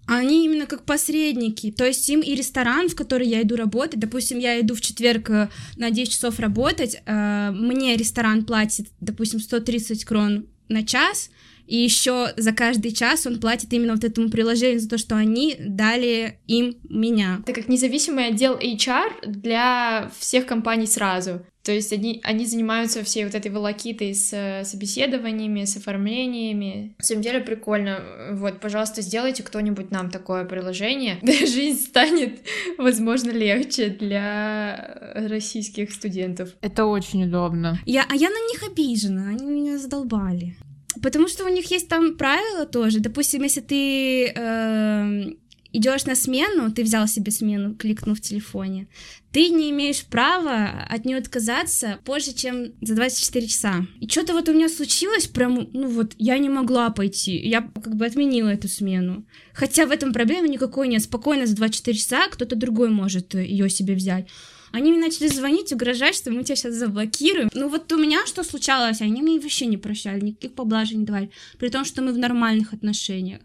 Они 0.07 0.45
именно 0.45 0.65
как 0.65 0.85
посредники, 0.85 1.71
то 1.71 1.85
есть 1.85 2.09
им 2.09 2.21
и 2.21 2.33
ресторан, 2.33 2.89
в 2.89 2.95
который 2.95 3.27
я 3.27 3.43
иду 3.43 3.55
работать, 3.55 3.99
допустим, 3.99 4.39
я 4.39 4.59
иду 4.59 4.73
в 4.73 4.81
четверг 4.81 5.29
э, 5.29 5.49
на 5.77 5.91
10 5.91 6.11
часов 6.11 6.39
работать, 6.39 7.01
э, 7.05 7.51
мне 7.51 7.95
ресторан 7.95 8.43
платит, 8.43 8.87
допустим, 9.01 9.39
130 9.39 10.05
крон 10.05 10.45
на 10.67 10.83
час, 10.83 11.29
и 11.69 11.77
еще 11.77 12.33
за 12.35 12.51
каждый 12.51 12.91
час 12.91 13.27
он 13.27 13.39
платит 13.39 13.71
именно 13.73 13.93
вот 13.93 14.03
этому 14.03 14.29
приложению 14.29 14.79
за 14.79 14.89
то, 14.89 14.97
что 14.97 15.15
они 15.15 15.55
дали 15.59 16.39
им 16.47 16.77
меня. 16.89 17.41
Это 17.43 17.53
как 17.53 17.69
независимый 17.69 18.27
отдел 18.27 18.57
HR 18.57 19.27
для 19.27 20.11
всех 20.17 20.47
компаний 20.47 20.87
сразу. 20.87 21.45
То 21.63 21.71
есть 21.71 21.93
они, 21.93 22.21
они 22.23 22.47
занимаются 22.47 23.03
всей 23.03 23.25
вот 23.25 23.35
этой 23.35 23.51
волокитой 23.51 24.15
с 24.15 24.31
э, 24.33 24.63
собеседованиями, 24.65 25.65
с 25.65 25.77
оформлениями. 25.77 26.95
На 26.97 27.03
самом 27.03 27.21
деле 27.21 27.41
прикольно. 27.41 27.99
Вот, 28.31 28.59
пожалуйста, 28.59 29.03
сделайте 29.03 29.43
кто-нибудь 29.43 29.91
нам 29.91 30.09
такое 30.09 30.45
приложение. 30.45 31.19
Да 31.29 31.33
жизнь 31.33 31.85
станет, 31.85 32.39
возможно, 32.79 33.29
легче 33.29 33.89
для 33.89 35.13
российских 35.13 35.93
студентов. 35.93 36.49
Это 36.61 36.85
очень 36.85 37.25
удобно. 37.25 37.77
Я, 37.85 38.05
а 38.09 38.15
я 38.15 38.29
на 38.29 38.47
них 38.49 38.63
обижена, 38.63 39.29
они 39.29 39.45
меня 39.45 39.77
задолбали. 39.77 40.57
Потому 41.01 41.27
что 41.27 41.45
у 41.45 41.49
них 41.49 41.69
есть 41.71 41.87
там 41.87 42.17
правила 42.17 42.65
тоже. 42.65 42.99
Допустим, 42.99 43.43
если 43.43 43.61
ты 43.61 44.27
э, 44.27 45.31
идешь 45.71 46.05
на 46.05 46.15
смену, 46.15 46.71
ты 46.71 46.83
взял 46.83 47.07
себе 47.07 47.31
смену, 47.31 47.75
кликнув 47.75 48.17
в 48.17 48.21
телефоне, 48.21 48.87
ты 49.31 49.49
не 49.49 49.69
имеешь 49.69 50.03
права 50.05 50.87
от 50.89 51.05
нее 51.05 51.17
отказаться 51.17 51.99
позже, 52.05 52.33
чем 52.33 52.73
за 52.81 52.95
24 52.95 53.47
часа. 53.47 53.85
И 53.99 54.07
что-то 54.07 54.33
вот 54.33 54.49
у 54.49 54.53
меня 54.53 54.67
случилось, 54.67 55.27
прям, 55.27 55.69
ну 55.73 55.87
вот, 55.87 56.13
я 56.17 56.37
не 56.39 56.49
могла 56.49 56.89
пойти, 56.89 57.37
я 57.37 57.61
как 57.61 57.95
бы 57.95 58.05
отменила 58.05 58.49
эту 58.49 58.67
смену. 58.67 59.25
Хотя 59.53 59.85
в 59.85 59.91
этом 59.91 60.11
проблемы 60.11 60.47
никакой 60.47 60.87
нет, 60.87 61.03
спокойно 61.03 61.45
за 61.45 61.55
24 61.55 61.97
часа 61.97 62.27
кто-то 62.29 62.55
другой 62.55 62.89
может 62.89 63.35
ее 63.35 63.69
себе 63.69 63.93
взять. 63.93 64.27
Они 64.71 64.91
мне 64.91 64.99
начали 64.99 65.27
звонить, 65.27 65.73
угрожать, 65.73 66.15
что 66.15 66.31
мы 66.31 66.43
тебя 66.43 66.55
сейчас 66.55 66.75
заблокируем. 66.75 67.49
Ну 67.53 67.69
вот 67.69 67.91
у 67.91 67.97
меня 67.97 68.25
что 68.25 68.43
случалось, 68.43 69.01
они 69.01 69.21
мне 69.21 69.39
вообще 69.39 69.65
не 69.65 69.77
прощали, 69.77 70.21
никаких 70.21 70.53
поблажек 70.53 70.97
не 70.97 71.05
давали, 71.05 71.31
при 71.57 71.69
том, 71.69 71.85
что 71.85 72.01
мы 72.01 72.13
в 72.13 72.17
нормальных 72.17 72.73
отношениях. 72.73 73.41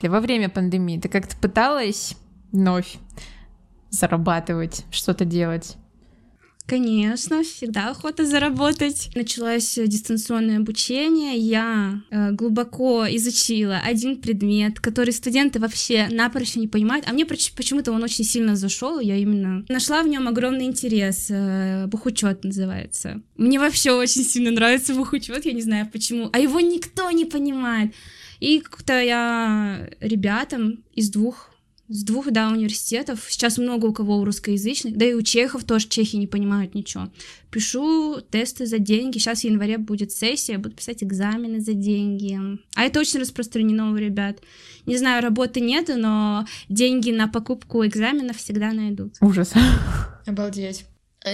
Во 0.00 0.20
время 0.20 0.48
пандемии 0.48 0.98
ты 0.98 1.08
как-то 1.08 1.36
пыталась 1.36 2.16
вновь 2.50 2.96
зарабатывать, 3.90 4.84
что-то 4.90 5.24
делать? 5.24 5.76
Конечно, 6.66 7.42
всегда 7.42 7.90
охота 7.90 8.24
заработать. 8.24 9.10
Началось 9.14 9.78
дистанционное 9.86 10.58
обучение. 10.58 11.36
Я 11.36 12.00
э, 12.10 12.30
глубоко 12.32 13.04
изучила 13.10 13.78
один 13.84 14.20
предмет, 14.20 14.80
который 14.80 15.12
студенты 15.12 15.58
вообще 15.58 16.08
напрочь 16.10 16.54
не 16.56 16.68
понимают. 16.68 17.04
А 17.08 17.12
мне 17.12 17.26
почему-то 17.26 17.92
он 17.92 18.02
очень 18.02 18.24
сильно 18.24 18.56
зашел. 18.56 19.00
Я 19.00 19.16
именно 19.16 19.64
нашла 19.68 20.02
в 20.02 20.08
нем 20.08 20.28
огромный 20.28 20.64
интерес. 20.64 21.26
Э, 21.30 21.86
бухучет 21.88 22.44
называется. 22.44 23.20
Мне 23.36 23.58
вообще 23.58 23.92
очень 23.92 24.24
сильно 24.24 24.50
нравится 24.50 24.94
бухучет. 24.94 25.44
Я 25.44 25.52
не 25.52 25.62
знаю 25.62 25.88
почему. 25.92 26.30
А 26.32 26.38
его 26.38 26.60
никто 26.60 27.10
не 27.10 27.24
понимает. 27.24 27.92
И 28.40 28.60
как-то 28.60 29.00
я 29.00 29.90
ребятам 30.00 30.82
из 30.94 31.10
двух 31.10 31.51
с 31.88 32.04
двух, 32.04 32.30
да, 32.30 32.48
университетов. 32.48 33.26
Сейчас 33.28 33.58
много 33.58 33.86
у 33.86 33.92
кого 33.92 34.18
у 34.18 34.24
русскоязычных, 34.24 34.96
да 34.96 35.04
и 35.04 35.14
у 35.14 35.22
чехов 35.22 35.64
тоже 35.64 35.88
чехи 35.88 36.16
не 36.16 36.26
понимают 36.26 36.74
ничего. 36.74 37.08
Пишу 37.50 38.20
тесты 38.30 38.66
за 38.66 38.78
деньги. 38.78 39.18
Сейчас 39.18 39.40
в 39.40 39.44
январе 39.44 39.78
будет 39.78 40.12
сессия, 40.12 40.58
буду 40.58 40.74
писать 40.74 41.02
экзамены 41.02 41.60
за 41.60 41.74
деньги. 41.74 42.38
А 42.74 42.84
это 42.84 43.00
очень 43.00 43.20
распространено 43.20 43.92
у 43.92 43.96
ребят. 43.96 44.40
Не 44.86 44.96
знаю, 44.96 45.22
работы 45.22 45.60
нет, 45.60 45.90
но 45.94 46.46
деньги 46.68 47.10
на 47.10 47.28
покупку 47.28 47.84
экзаменов 47.84 48.38
всегда 48.38 48.72
найдут. 48.72 49.14
Ужас. 49.20 49.52
Обалдеть. 50.26 50.86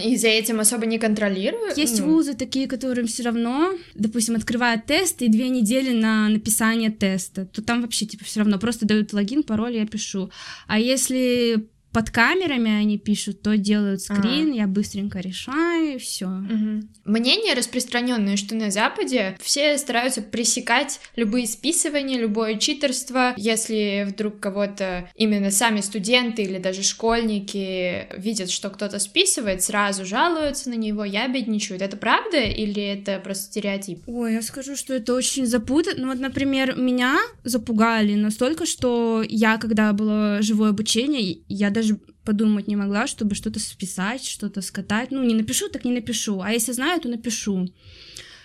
И 0.05 0.17
за 0.17 0.29
этим 0.29 0.61
особо 0.61 0.85
не 0.85 0.99
контролируют? 0.99 1.79
Есть 1.79 2.01
ну. 2.01 2.07
вузы 2.07 2.35
такие, 2.35 2.69
которым 2.69 3.07
все 3.07 3.23
равно, 3.23 3.73
допустим, 3.95 4.37
открывают 4.37 4.85
тест 4.85 5.23
и 5.23 5.29
две 5.29 5.49
недели 5.49 5.99
на 5.99 6.29
написание 6.29 6.91
теста, 6.91 7.47
то 7.47 7.63
там 7.63 7.81
вообще 7.81 8.05
типа 8.05 8.25
все 8.25 8.41
равно 8.41 8.59
просто 8.59 8.87
дают 8.87 9.15
логин, 9.15 9.43
пароль, 9.43 9.77
я 9.77 9.87
пишу. 9.87 10.31
А 10.67 10.79
если 10.79 11.67
под 11.93 12.11
камерами 12.11 12.71
они 12.71 12.99
пишут, 12.99 13.43
то 13.43 13.57
делают 13.57 14.03
скрин, 14.03 14.53
а. 14.53 14.55
я 14.55 14.67
быстренько 14.67 15.21
решаю, 15.21 15.95
и 15.95 15.99
все. 15.99 16.27
Угу. 16.27 16.89
Мнение 17.05 17.55
распространенное, 17.55 18.37
что 18.37 18.55
на 18.55 18.71
Западе 18.71 19.37
все 19.41 19.79
стараются 19.79 20.21
пресекать 20.21 21.01
любые 21.17 21.47
списывания, 21.47 22.19
любое 22.19 22.59
читерство. 22.59 23.33
Если 23.37 24.07
вдруг 24.09 24.39
кого-то 24.39 25.09
именно 25.15 25.51
сами 25.51 25.81
студенты 25.81 26.43
или 26.43 26.59
даже 26.59 26.83
школьники 26.83 28.07
видят, 28.17 28.51
что 28.51 28.69
кто-то 28.71 28.99
списывает, 28.99 29.63
сразу 29.63 30.05
жалуются 30.05 30.69
на 30.71 30.75
него, 30.75 31.05
ябедничают. 31.05 31.83
Это 31.83 31.97
правда 31.97 32.39
или 32.39 32.83
это 32.83 33.19
просто 33.19 33.45
стереотип? 33.45 34.03
Ой, 34.07 34.35
я 34.35 34.43
скажу, 34.43 34.77
что 34.77 34.95
это 34.95 35.15
очень 35.15 35.47
запутано. 35.47 36.03
Ну 36.03 36.09
вот, 36.09 36.21
например, 36.21 36.77
меня 36.77 37.17
запугали 37.45 38.15
настолько, 38.15 38.67
что 38.67 39.25
я, 39.27 39.57
когда 39.57 39.93
было 39.93 40.39
живое 40.43 40.71
обучение, 40.71 41.39
я 41.49 41.71
даже 41.79 41.99
подумать 42.25 42.69
не 42.69 42.77
могла, 42.77 43.07
чтобы 43.07 43.35
что-то 43.35 43.61
списать, 43.61 44.25
что-то 44.25 44.61
скатать. 44.63 45.11
Ну, 45.11 45.25
не 45.25 45.35
напишу, 45.35 45.69
так 45.69 45.85
не 45.85 45.93
напишу. 45.93 46.41
А 46.41 46.51
если 46.51 46.73
знаю, 46.73 47.01
то 47.01 47.09
напишу. 47.09 47.69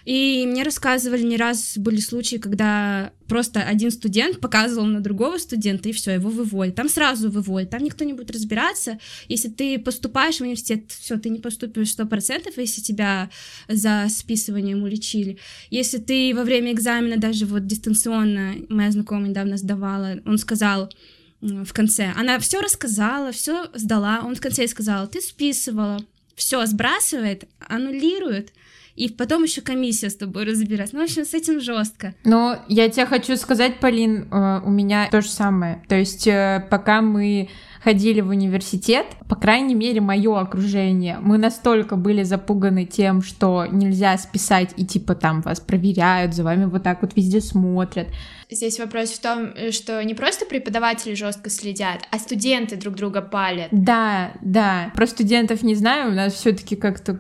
И 0.06 0.46
мне 0.46 0.63
рассказывали, 0.63 1.24
не 1.24 1.38
раз 1.38 1.78
были 1.78 2.00
случаи, 2.02 2.36
когда 2.36 3.13
просто 3.28 3.62
один 3.62 3.90
студент 3.90 4.42
показывал 4.42 4.86
на 4.86 5.00
другого 5.00 5.38
студента, 5.38 5.88
и 5.88 5.94
все, 5.94 6.12
его 6.12 6.30
выводят. 6.30 6.75
Там 6.75 6.90
сразу 6.90 7.32
выводят, 7.32 7.70
там 7.70 7.84
никто 7.84 8.04
не 8.04 8.12
будет 8.12 8.32
разбираться. 8.32 9.00
Если 9.30 9.48
ты 9.48 9.80
поступаешь 9.80 10.38
в 10.38 10.42
университет, 10.42 10.92
все, 10.92 11.18
ты 11.18 11.30
не 11.30 11.40
поступишь 11.40 11.92
сто 11.92 12.06
процентов, 12.06 12.58
если 12.58 12.82
тебя 12.82 13.30
за 13.70 14.08
списыванием 14.10 14.84
уличили. 14.84 15.38
Если 15.70 16.00
ты 16.00 16.34
во 16.36 16.44
время 16.44 16.74
экзамена, 16.74 17.18
даже 17.18 17.46
вот 17.46 17.66
дистанционно, 17.66 18.56
моя 18.68 18.92
знакомая 18.92 19.30
недавно 19.30 19.56
сдавала, 19.56 20.20
он 20.25 20.38
сказал, 20.38 20.92
в 21.44 21.74
конце. 21.74 22.14
Она 22.16 22.40
все 22.40 22.62
рассказала, 22.62 23.32
все 23.32 23.68
сдала. 23.74 24.22
Он 24.24 24.36
в 24.36 24.42
конце 24.42 24.68
сказал, 24.68 25.08
ты 25.08 25.22
списывала, 25.22 26.00
все 26.36 26.66
сбрасывает, 26.66 27.46
аннулирует, 27.68 28.54
и 28.96 29.10
потом 29.10 29.44
еще 29.44 29.62
комиссия 29.62 30.10
с 30.10 30.16
тобой 30.16 30.46
разбирается. 30.46 30.96
Ну, 30.96 31.02
в 31.02 31.06
общем, 31.06 31.26
с 31.26 31.34
этим 31.34 31.60
жестко. 31.60 32.14
Но 32.24 32.64
я 32.68 32.90
тебе 32.90 33.06
хочу 33.06 33.36
сказать, 33.38 33.80
Полин, 33.80 34.28
э, 34.32 34.62
у 34.64 34.70
меня 34.70 35.10
то 35.10 35.22
же 35.22 35.30
самое. 35.30 35.84
То 35.90 35.96
есть, 35.96 36.28
э, 36.28 36.66
пока 36.70 37.02
мы 37.02 37.50
ходили 37.84 38.22
в 38.22 38.30
университет, 38.30 39.06
по 39.28 39.36
крайней 39.36 39.75
мере, 39.75 40.00
мое 40.00 40.40
окружение, 40.40 41.18
мы 41.20 41.38
настолько 41.38 41.96
были 41.96 42.24
запуганы 42.24 42.86
тем, 42.86 43.22
что 43.22 43.66
нельзя 43.66 44.18
списать 44.18 44.72
и 44.78 44.86
типа 44.86 45.16
там 45.16 45.42
вас 45.42 45.60
проверяют, 45.60 46.34
за 46.34 46.44
вами 46.44 46.66
вот 46.66 46.84
так 46.84 47.02
вот 47.02 47.16
везде 47.16 47.42
смотрят. 47.42 48.08
Здесь 48.50 48.80
вопрос 48.80 49.10
в 49.10 49.22
том, 49.22 49.52
э, 49.56 49.72
что 49.72 50.02
не 50.04 50.13
просто 50.13 50.46
преподаватели 50.46 51.13
жестко 51.13 51.50
следят, 51.50 52.08
а 52.12 52.20
студенты 52.20 52.75
друг 52.75 52.96
друга 52.96 53.22
палят. 53.22 53.68
Да, 53.72 54.32
да. 54.42 54.92
Про 54.96 55.08
студентов 55.08 55.63
не 55.63 55.75
знаю, 55.75 56.12
у 56.12 56.16
нас 56.16 56.34
все-таки 56.34 56.75
как-то 56.75 57.20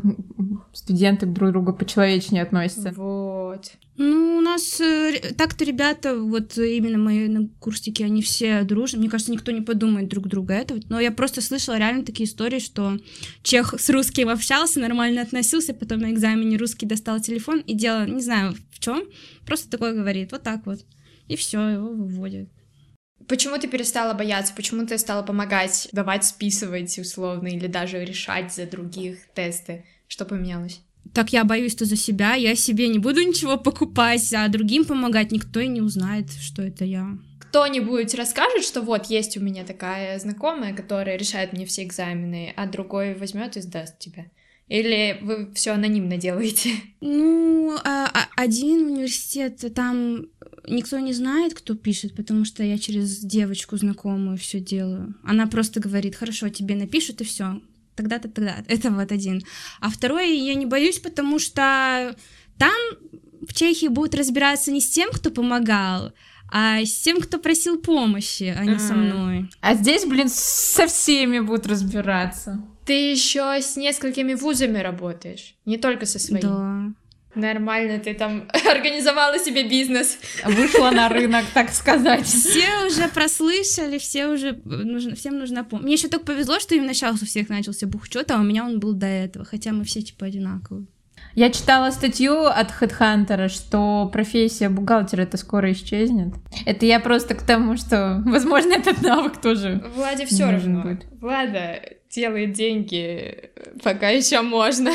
студенты 0.71 1.25
друг 1.25 1.49
к 1.49 1.51
другу 1.53 1.73
по-человечнее 1.73 2.43
относятся. 2.43 2.93
Вот. 2.95 3.71
Ну, 3.95 4.37
у 4.37 4.41
нас 4.41 4.81
э, 4.81 5.33
так-то 5.37 5.63
ребята, 5.63 6.17
вот 6.17 6.57
именно 6.57 6.97
мои 6.97 7.47
курсники, 7.59 8.01
они 8.01 8.23
все 8.23 8.63
дружны. 8.63 8.97
Мне 8.97 9.09
кажется, 9.09 9.31
никто 9.31 9.51
не 9.51 9.61
подумает 9.61 10.07
друг 10.07 10.27
друга 10.27 10.55
этого. 10.55 10.79
Но 10.89 10.99
я 10.99 11.11
просто 11.11 11.41
слышала 11.41 11.77
реально 11.77 12.03
такие 12.03 12.27
истории, 12.27 12.59
что 12.59 12.97
чех 13.43 13.75
с 13.79 13.89
русским 13.89 14.29
общался, 14.29 14.79
нормально 14.79 15.21
относился, 15.21 15.75
потом 15.75 15.99
на 15.99 16.11
экзамене 16.11 16.57
русский 16.57 16.87
достал 16.87 17.19
телефон 17.19 17.59
и 17.59 17.75
делал, 17.75 18.07
не 18.07 18.21
знаю 18.21 18.55
в 18.71 18.79
чем, 18.79 19.03
просто 19.45 19.69
такое 19.69 19.93
говорит, 19.93 20.31
вот 20.31 20.41
так 20.41 20.65
вот. 20.65 20.79
И 21.27 21.35
все, 21.35 21.59
его 21.69 21.89
выводят. 21.89 22.49
Почему 23.27 23.57
ты 23.57 23.67
перестала 23.67 24.13
бояться? 24.13 24.53
Почему 24.55 24.85
ты 24.85 24.97
стала 24.97 25.23
помогать, 25.23 25.87
давать 25.91 26.25
списывать 26.25 26.97
условно 26.97 27.47
или 27.47 27.67
даже 27.67 28.03
решать 28.03 28.53
за 28.53 28.65
других 28.65 29.19
тесты? 29.33 29.85
Что 30.07 30.25
поменялось? 30.25 30.81
Так 31.11 31.33
я 31.33 31.43
боюсь-то 31.43 31.85
за 31.85 31.95
себя, 31.95 32.33
я 32.35 32.55
себе 32.55 32.87
не 32.87 32.99
буду 32.99 33.21
ничего 33.21 33.57
покупать, 33.57 34.33
а 34.33 34.47
другим 34.47 34.85
помогать 34.85 35.31
никто 35.31 35.59
и 35.59 35.67
не 35.67 35.81
узнает, 35.81 36.31
что 36.31 36.61
это 36.61 36.85
я. 36.85 37.17
Кто-нибудь 37.39 38.15
расскажет, 38.15 38.63
что 38.63 38.81
вот 38.81 39.07
есть 39.07 39.37
у 39.37 39.41
меня 39.41 39.63
такая 39.63 40.17
знакомая, 40.17 40.73
которая 40.73 41.17
решает 41.17 41.53
мне 41.53 41.65
все 41.65 41.83
экзамены, 41.83 42.53
а 42.55 42.65
другой 42.65 43.13
возьмет 43.13 43.57
и 43.57 43.61
сдаст 43.61 43.99
тебя. 43.99 44.25
Или 44.69 45.19
вы 45.21 45.53
все 45.53 45.71
анонимно 45.71 46.17
делаете? 46.17 46.71
Ну, 47.01 47.77
а, 47.83 48.09
а, 48.11 48.27
один 48.37 48.87
университет, 48.87 49.63
там 49.75 50.25
никто 50.67 50.97
не 50.99 51.13
знает, 51.13 51.53
кто 51.53 51.75
пишет, 51.75 52.15
потому 52.15 52.45
что 52.45 52.63
я 52.63 52.79
через 52.79 53.19
девочку 53.19 53.77
знакомую 53.77 54.37
все 54.37 54.59
делаю. 54.59 55.13
Она 55.23 55.45
просто 55.45 55.79
говорит, 55.79 56.15
хорошо, 56.15 56.49
тебе 56.49 56.75
напишут 56.75 57.21
и 57.21 57.23
все 57.23 57.61
тогда-то, 57.95 58.29
тогда. 58.29 58.57
Это 58.67 58.91
вот 58.91 59.11
один. 59.11 59.41
А 59.79 59.89
второй 59.89 60.37
я 60.37 60.55
не 60.55 60.65
боюсь, 60.65 60.99
потому 60.99 61.39
что 61.39 62.15
там 62.57 62.73
в 63.47 63.53
Чехии 63.53 63.87
будут 63.87 64.15
разбираться 64.15 64.71
не 64.71 64.81
с 64.81 64.89
тем, 64.89 65.09
кто 65.11 65.31
помогал, 65.31 66.13
а 66.51 66.83
с 66.83 67.01
тем, 67.01 67.19
кто 67.19 67.39
просил 67.39 67.81
помощи, 67.81 68.55
а 68.55 68.65
не 68.65 68.79
со 68.79 68.93
мной. 68.93 69.49
А 69.61 69.73
здесь, 69.75 70.05
блин, 70.05 70.29
со 70.29 70.87
всеми 70.87 71.39
будут 71.39 71.67
разбираться. 71.67 72.63
Ты 72.85 73.11
еще 73.11 73.61
с 73.61 73.77
несколькими 73.77 74.33
вузами 74.33 74.77
работаешь, 74.79 75.55
не 75.65 75.77
только 75.77 76.05
со 76.05 76.19
своим. 76.19 76.41
Да. 76.41 76.93
Нормально, 77.35 77.99
ты 77.99 78.13
там 78.13 78.47
организовала 78.69 79.39
себе 79.39 79.67
бизнес. 79.67 80.17
Вышла 80.45 80.91
на 80.91 81.09
рынок, 81.09 81.45
так 81.53 81.71
сказать. 81.71 82.25
Все 82.25 82.85
уже 82.85 83.07
прослышали, 83.07 83.97
все 83.97 84.27
уже 84.27 84.59
нужно, 84.65 85.15
всем 85.15 85.39
нужна 85.39 85.63
помощь. 85.63 85.83
Мне 85.83 85.93
еще 85.93 86.07
только 86.07 86.25
повезло, 86.25 86.59
что 86.59 86.75
именно 86.75 86.93
сейчас 86.93 87.21
у 87.21 87.25
всех 87.25 87.49
начался 87.49 87.87
бухчет, 87.87 88.29
а 88.31 88.39
у 88.39 88.43
меня 88.43 88.63
он 88.63 88.79
был 88.79 88.93
до 88.93 89.07
этого, 89.07 89.45
хотя 89.45 89.71
мы 89.71 89.83
все 89.83 90.01
типа 90.01 90.27
одинаковые. 90.27 90.85
Я 91.35 91.49
читала 91.49 91.89
статью 91.89 92.45
от 92.45 92.69
HeadHunter, 92.79 93.47
что 93.47 94.07
профессия 94.13 94.69
бухгалтера 94.69 95.23
это 95.23 95.37
скоро 95.37 95.71
исчезнет. 95.71 96.35
Это 96.65 96.85
я 96.85 96.99
просто 96.99 97.33
к 97.33 97.41
тому, 97.41 97.75
что, 97.75 98.21
возможно, 98.25 98.73
этот 98.73 99.01
навык 99.01 99.41
тоже. 99.41 99.83
Владе 99.95 100.27
все 100.27 100.51
равно. 100.51 100.83
Будет. 100.83 101.05
Влада 101.19 101.79
делает 102.11 102.53
деньги, 102.53 103.49
пока 103.83 104.09
еще 104.09 104.41
можно. 104.41 104.91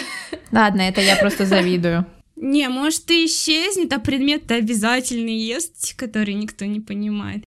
Ладно, 0.53 0.83
это 0.83 1.01
я 1.01 1.17
просто 1.17 1.45
завидую. 1.45 2.07
Не, 2.41 2.69
может, 2.69 3.11
и 3.11 3.27
исчезнет, 3.27 3.93
а 3.93 3.99
предмет-то 3.99 4.55
обязательный 4.55 5.37
есть, 5.37 5.95
который 5.95 6.35
никто 6.35 6.65
не 6.65 6.81
понимает. 6.81 7.45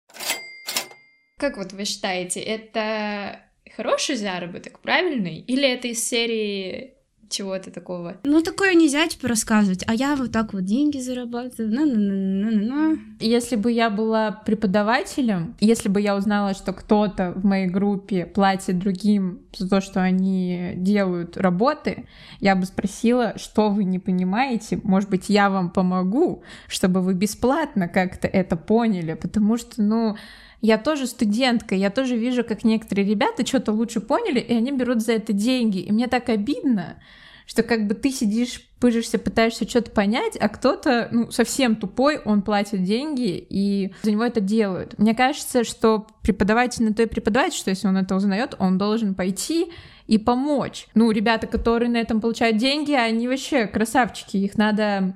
Как 1.38 1.58
вот 1.58 1.74
вы 1.74 1.86
считаете, 1.86 2.40
это 2.40 3.42
хороший 3.76 4.16
заработок, 4.16 4.80
правильный? 4.80 5.40
Или 5.40 5.68
это 5.68 5.90
из 5.90 6.04
серии 6.04 6.97
чего-то 7.30 7.72
такого. 7.72 8.18
Ну, 8.24 8.42
такое 8.42 8.74
нельзя, 8.74 9.08
типа, 9.08 9.28
рассказывать. 9.28 9.84
А 9.88 9.94
я 9.94 10.16
вот 10.16 10.32
так 10.32 10.54
вот 10.54 10.64
деньги 10.64 11.00
зарабатываю. 11.00 11.74
На 11.74 11.82
-на 11.82 11.96
-на 11.96 12.50
-на 12.50 12.68
-на. 12.68 12.98
Если 13.20 13.56
бы 13.56 13.72
я 13.72 13.90
была 13.90 14.32
преподавателем, 14.32 15.56
если 15.60 15.90
бы 15.90 16.02
я 16.02 16.16
узнала, 16.16 16.54
что 16.54 16.74
кто-то 16.74 17.34
в 17.36 17.46
моей 17.46 17.68
группе 17.68 18.26
платит 18.26 18.80
другим 18.80 19.40
за 19.58 19.70
то, 19.70 19.82
что 19.82 20.02
они 20.02 20.74
делают 20.76 21.38
работы, 21.38 22.06
я 22.40 22.56
бы 22.56 22.66
спросила, 22.66 23.34
что 23.38 23.70
вы 23.70 23.84
не 23.84 24.00
понимаете, 24.00 24.80
может 24.84 25.10
быть, 25.10 25.30
я 25.30 25.50
вам 25.50 25.70
помогу, 25.70 26.44
чтобы 26.68 27.02
вы 27.02 27.14
бесплатно 27.14 27.88
как-то 27.88 28.28
это 28.28 28.56
поняли, 28.56 29.14
потому 29.14 29.58
что, 29.58 29.82
ну, 29.82 30.16
я 30.62 30.78
тоже 30.78 31.08
студентка, 31.08 31.76
я 31.76 31.90
тоже 31.90 32.18
вижу, 32.18 32.44
как 32.44 32.64
некоторые 32.64 33.08
ребята 33.08 33.46
что-то 33.46 33.72
лучше 33.72 34.00
поняли, 34.00 34.40
и 34.40 34.54
они 34.54 34.72
берут 34.72 35.02
за 35.02 35.14
это 35.14 35.34
деньги. 35.34 35.80
И 35.80 35.92
мне 35.92 36.08
так 36.08 36.30
обидно, 36.30 36.98
что 37.48 37.64
как 37.64 37.88
бы 37.88 37.96
ты 37.96 38.12
сидишь, 38.12 38.62
пыжишься, 38.80 39.18
пытаешься 39.18 39.68
что-то 39.68 39.90
понять, 39.90 40.38
а 40.40 40.50
кто-то, 40.50 41.08
ну, 41.12 41.32
совсем 41.32 41.78
тупой, 41.78 42.20
он 42.20 42.42
платит 42.42 42.84
деньги, 42.84 43.44
и 43.50 43.94
за 44.04 44.12
него 44.12 44.26
это 44.26 44.42
делают. 44.42 45.00
Мне 45.00 45.16
кажется, 45.16 45.64
что 45.64 46.06
преподаватель 46.22 46.84
на 46.84 46.94
то 46.94 47.02
и 47.02 47.08
преподаватель, 47.08 47.58
что 47.58 47.72
если 47.72 47.88
он 47.88 47.98
это 47.98 48.16
узнает, 48.16 48.54
он 48.60 48.78
должен 48.78 49.16
пойти 49.16 49.72
и 50.08 50.18
помочь. 50.18 50.88
Ну, 50.94 51.10
ребята, 51.12 51.48
которые 51.48 51.90
на 51.90 51.98
этом 51.98 52.22
получают 52.22 52.58
деньги, 52.58 52.92
они 52.92 53.28
вообще 53.28 53.66
красавчики, 53.66 54.38
их 54.38 54.58
надо 54.58 55.16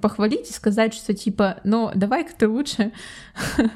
похвалить 0.00 0.50
и 0.50 0.54
сказать, 0.54 0.94
что 0.94 1.14
типа, 1.14 1.60
ну, 1.62 1.90
давай-ка 1.94 2.32
ты 2.36 2.48
лучше 2.48 2.92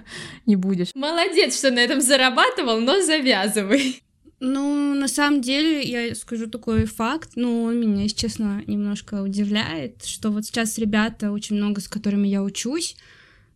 не 0.46 0.56
будешь. 0.56 0.88
Молодец, 0.94 1.58
что 1.58 1.70
на 1.70 1.80
этом 1.80 2.00
зарабатывал, 2.00 2.80
но 2.80 3.00
завязывай. 3.02 4.02
Ну, 4.40 4.94
на 4.94 5.06
самом 5.06 5.42
деле, 5.42 5.82
я 5.82 6.14
скажу 6.14 6.46
такой 6.46 6.86
факт, 6.86 7.32
ну, 7.36 7.64
он 7.64 7.78
меня, 7.78 8.04
если 8.04 8.16
честно, 8.16 8.62
немножко 8.66 9.22
удивляет, 9.22 10.04
что 10.04 10.30
вот 10.30 10.46
сейчас 10.46 10.78
ребята, 10.78 11.30
очень 11.30 11.56
много 11.56 11.82
с 11.82 11.88
которыми 11.88 12.26
я 12.26 12.42
учусь, 12.42 12.96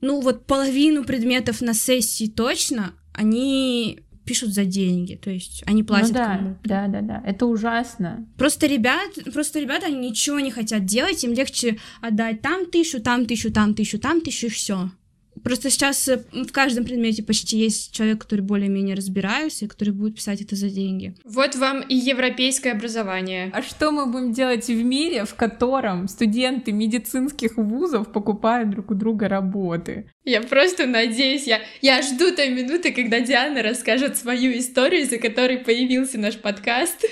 ну, 0.03 0.21
вот 0.21 0.45
половину 0.45 1.05
предметов 1.05 1.63
на 1.63 1.73
сессии 1.73 2.27
точно, 2.27 2.93
они 3.15 4.01
пишут 4.25 4.51
за 4.51 4.65
деньги, 4.65 5.15
то 5.15 5.31
есть 5.31 5.63
они 5.67 5.83
ну 5.83 5.89
платят 5.89 6.09
ну, 6.09 6.15
да, 6.15 6.37
кому-то. 6.37 6.61
Да, 6.65 6.87
да, 6.89 7.01
да, 7.01 7.23
это 7.25 7.47
ужасно. 7.47 8.27
Просто 8.37 8.67
ребят, 8.67 9.11
просто 9.33 9.61
ребята, 9.61 9.87
они 9.87 10.11
ничего 10.11 10.41
не 10.41 10.51
хотят 10.51 10.85
делать, 10.85 11.23
им 11.25 11.33
легче 11.33 11.79
отдать 12.01 12.43
там 12.43 12.67
тысячу, 12.67 13.01
там 13.01 13.27
тысячу, 13.27 13.53
там 13.53 13.75
тысячу, 13.75 13.99
там 13.99 14.21
тысячу 14.21 14.47
и 14.47 14.51
все. 14.51 14.91
Просто 15.45 15.69
сейчас 15.69 16.09
э, 16.09 16.25
в 16.33 16.51
каждом 16.53 16.85
предмете 16.85 17.23
почти 17.23 17.59
есть 17.59 17.93
человек, 17.93 18.23
который 18.23 18.41
более-менее 18.41 18.97
разбирается 18.97 19.65
и 19.67 19.69
который 19.69 19.91
будет 19.91 20.17
писать 20.17 20.41
это 20.41 20.57
за 20.57 20.71
деньги. 20.71 21.15
Вот 21.25 21.55
вам 21.55 21.83
и 21.83 21.95
европейское 21.95 22.73
образование. 22.73 23.51
А 23.53 23.63
что 23.63 23.93
мы 23.93 24.07
будем 24.07 24.33
делать 24.33 24.67
в 24.67 24.83
мире, 24.83 25.27
в 25.27 25.35
котором 25.35 26.09
студенты 26.09 26.73
медицинских 26.73 27.59
вузов 27.59 28.11
покупают 28.11 28.71
друг 28.71 28.91
у 28.91 28.95
друга 28.95 29.29
работы? 29.29 30.11
Я 30.25 30.41
просто 30.41 30.87
надеюсь, 30.87 31.47
я, 31.47 31.61
я 31.83 32.01
жду 32.01 32.35
той 32.35 32.49
минуты, 32.49 32.93
когда 32.93 33.21
Диана 33.21 33.63
расскажет 33.63 34.17
свою 34.17 34.59
историю, 34.59 35.07
за 35.07 35.19
которой 35.19 35.59
появился 35.59 36.19
наш 36.19 36.39
подкаст. 36.39 37.05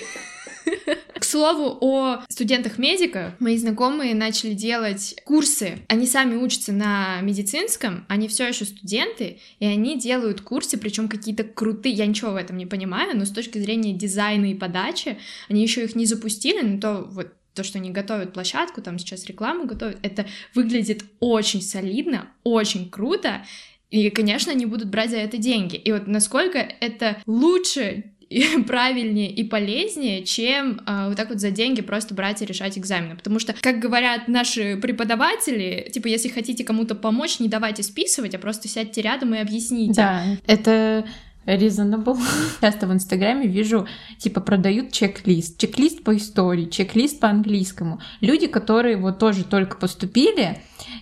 К 1.13 1.23
слову 1.23 1.77
о 1.81 2.23
студентах-медиках, 2.29 3.39
мои 3.39 3.57
знакомые 3.57 4.15
начали 4.15 4.53
делать 4.53 5.15
курсы. 5.25 5.79
Они 5.87 6.05
сами 6.05 6.35
учатся 6.35 6.71
на 6.71 7.21
медицинском, 7.21 8.05
они 8.09 8.27
все 8.27 8.47
еще 8.47 8.65
студенты, 8.65 9.39
и 9.59 9.65
они 9.65 9.97
делают 9.99 10.41
курсы, 10.41 10.77
причем 10.77 11.07
какие-то 11.07 11.43
крутые. 11.43 11.95
Я 11.95 12.05
ничего 12.05 12.31
в 12.31 12.35
этом 12.35 12.57
не 12.57 12.65
понимаю, 12.65 13.17
но 13.17 13.25
с 13.25 13.31
точки 13.31 13.57
зрения 13.57 13.93
дизайна 13.93 14.51
и 14.51 14.55
подачи, 14.55 15.17
они 15.49 15.61
еще 15.61 15.83
их 15.83 15.95
не 15.95 16.05
запустили, 16.05 16.61
но 16.61 16.79
то 16.79 17.07
вот 17.09 17.33
то, 17.53 17.63
что 17.63 17.77
они 17.77 17.91
готовят 17.91 18.33
площадку, 18.33 18.81
там 18.81 18.97
сейчас 18.97 19.25
рекламу 19.25 19.65
готовят, 19.65 19.99
это 20.01 20.25
выглядит 20.55 21.03
очень 21.19 21.61
солидно, 21.61 22.27
очень 22.43 22.89
круто, 22.89 23.45
и, 23.93 24.09
конечно, 24.09 24.51
они 24.51 24.65
будут 24.65 24.89
брать 24.89 25.11
за 25.11 25.17
это 25.17 25.37
деньги. 25.37 25.75
И 25.75 25.91
вот 25.91 26.07
насколько 26.07 26.57
это 26.57 27.21
лучше 27.27 28.12
и 28.33 28.63
правильнее 28.67 29.29
и 29.29 29.43
полезнее, 29.43 30.23
чем 30.23 30.81
э, 30.85 31.05
вот 31.09 31.17
так 31.17 31.29
вот 31.29 31.39
за 31.39 31.51
деньги 31.51 31.81
просто 31.81 32.13
брать 32.13 32.41
и 32.41 32.45
решать 32.45 32.77
экзамены. 32.77 33.15
Потому 33.15 33.39
что, 33.39 33.53
как 33.59 33.79
говорят 33.79 34.27
наши 34.27 34.77
преподаватели, 34.77 35.89
типа, 35.91 36.07
если 36.07 36.29
хотите 36.29 36.63
кому-то 36.63 36.95
помочь, 36.95 37.39
не 37.39 37.47
давайте 37.47 37.83
списывать, 37.83 38.33
а 38.35 38.39
просто 38.39 38.67
сядьте 38.67 39.01
рядом 39.01 39.35
и 39.35 39.37
объясните. 39.37 39.93
Да, 39.93 40.23
это 40.47 41.05
reasonable. 41.45 42.17
Часто 42.61 42.87
в 42.87 42.93
Инстаграме 42.93 43.47
вижу, 43.47 43.87
типа, 44.17 44.41
продают 44.41 44.91
чек-лист. 44.91 45.57
Чек-лист 45.59 46.03
по 46.03 46.15
истории, 46.15 46.65
чек-лист 46.65 47.19
по 47.19 47.29
английскому. 47.29 47.99
Люди, 48.21 48.47
которые 48.47 48.97
вот 48.97 49.19
тоже 49.19 49.43
только 49.43 49.77
поступили, 49.77 50.61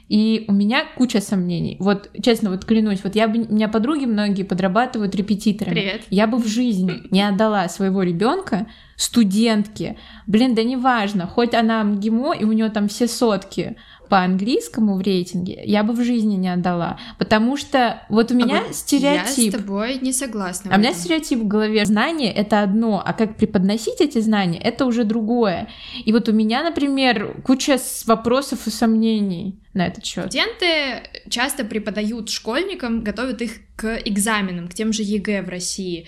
и 0.09 0.45
у 0.47 0.53
меня 0.53 0.83
куча 0.97 1.21
сомнений. 1.21 1.77
Вот, 1.79 2.09
честно, 2.21 2.49
вот 2.49 2.65
клянусь, 2.65 3.03
вот 3.03 3.15
я 3.15 3.27
бы, 3.27 3.43
у 3.43 3.53
меня 3.53 3.67
подруги 3.67 4.05
многие 4.05 4.43
подрабатывают 4.43 5.15
репетиторами. 5.15 5.73
Привет. 5.73 6.01
Я 6.09 6.27
бы 6.27 6.37
в 6.37 6.47
жизни 6.47 7.03
не 7.11 7.21
отдала 7.21 7.67
своего 7.69 8.03
ребенка 8.03 8.67
студентке. 9.01 9.97
Блин, 10.27 10.53
да 10.53 10.63
неважно, 10.63 11.27
хоть 11.27 11.53
она 11.53 11.83
МГИМО, 11.83 12.33
и 12.33 12.43
у 12.43 12.51
нее 12.51 12.69
там 12.69 12.87
все 12.87 13.07
сотки 13.07 13.75
по 14.11 14.19
английскому 14.19 14.97
в 14.97 15.01
рейтинге, 15.01 15.61
я 15.63 15.83
бы 15.83 15.93
в 15.93 16.03
жизни 16.03 16.35
не 16.35 16.49
отдала. 16.49 16.99
Потому 17.17 17.55
что 17.55 18.01
вот 18.09 18.29
у 18.31 18.35
меня 18.35 18.59
а 18.59 18.63
вот 18.65 18.75
стереотип. 18.75 19.53
Я 19.53 19.59
с 19.59 19.63
тобой 19.63 19.99
не 20.01 20.11
согласна. 20.11 20.69
А 20.73 20.75
у 20.75 20.79
меня 20.79 20.93
стереотип 20.93 21.39
в 21.39 21.47
голове. 21.47 21.85
Знание— 21.85 22.29
это 22.33 22.61
одно, 22.61 23.01
а 23.05 23.13
как 23.13 23.37
преподносить 23.37 24.01
эти 24.01 24.19
знания— 24.19 24.59
это 24.63 24.85
уже 24.85 25.05
другое. 25.05 25.69
И 26.03 26.11
вот 26.11 26.27
у 26.27 26.33
меня, 26.33 26.61
например, 26.61 27.37
куча 27.45 27.79
вопросов 28.05 28.67
и 28.67 28.69
сомнений 28.69 29.61
на 29.73 29.87
этот 29.87 30.05
счет. 30.05 30.25
Студенты 30.25 31.07
часто 31.29 31.63
преподают 31.63 32.29
школьникам, 32.29 33.05
готовят 33.05 33.41
их 33.41 33.59
к 33.77 33.97
экзаменам, 34.03 34.67
к 34.67 34.73
тем 34.73 34.91
же 34.91 35.03
ЕГЭ 35.03 35.43
в 35.43 35.47
России. 35.47 36.05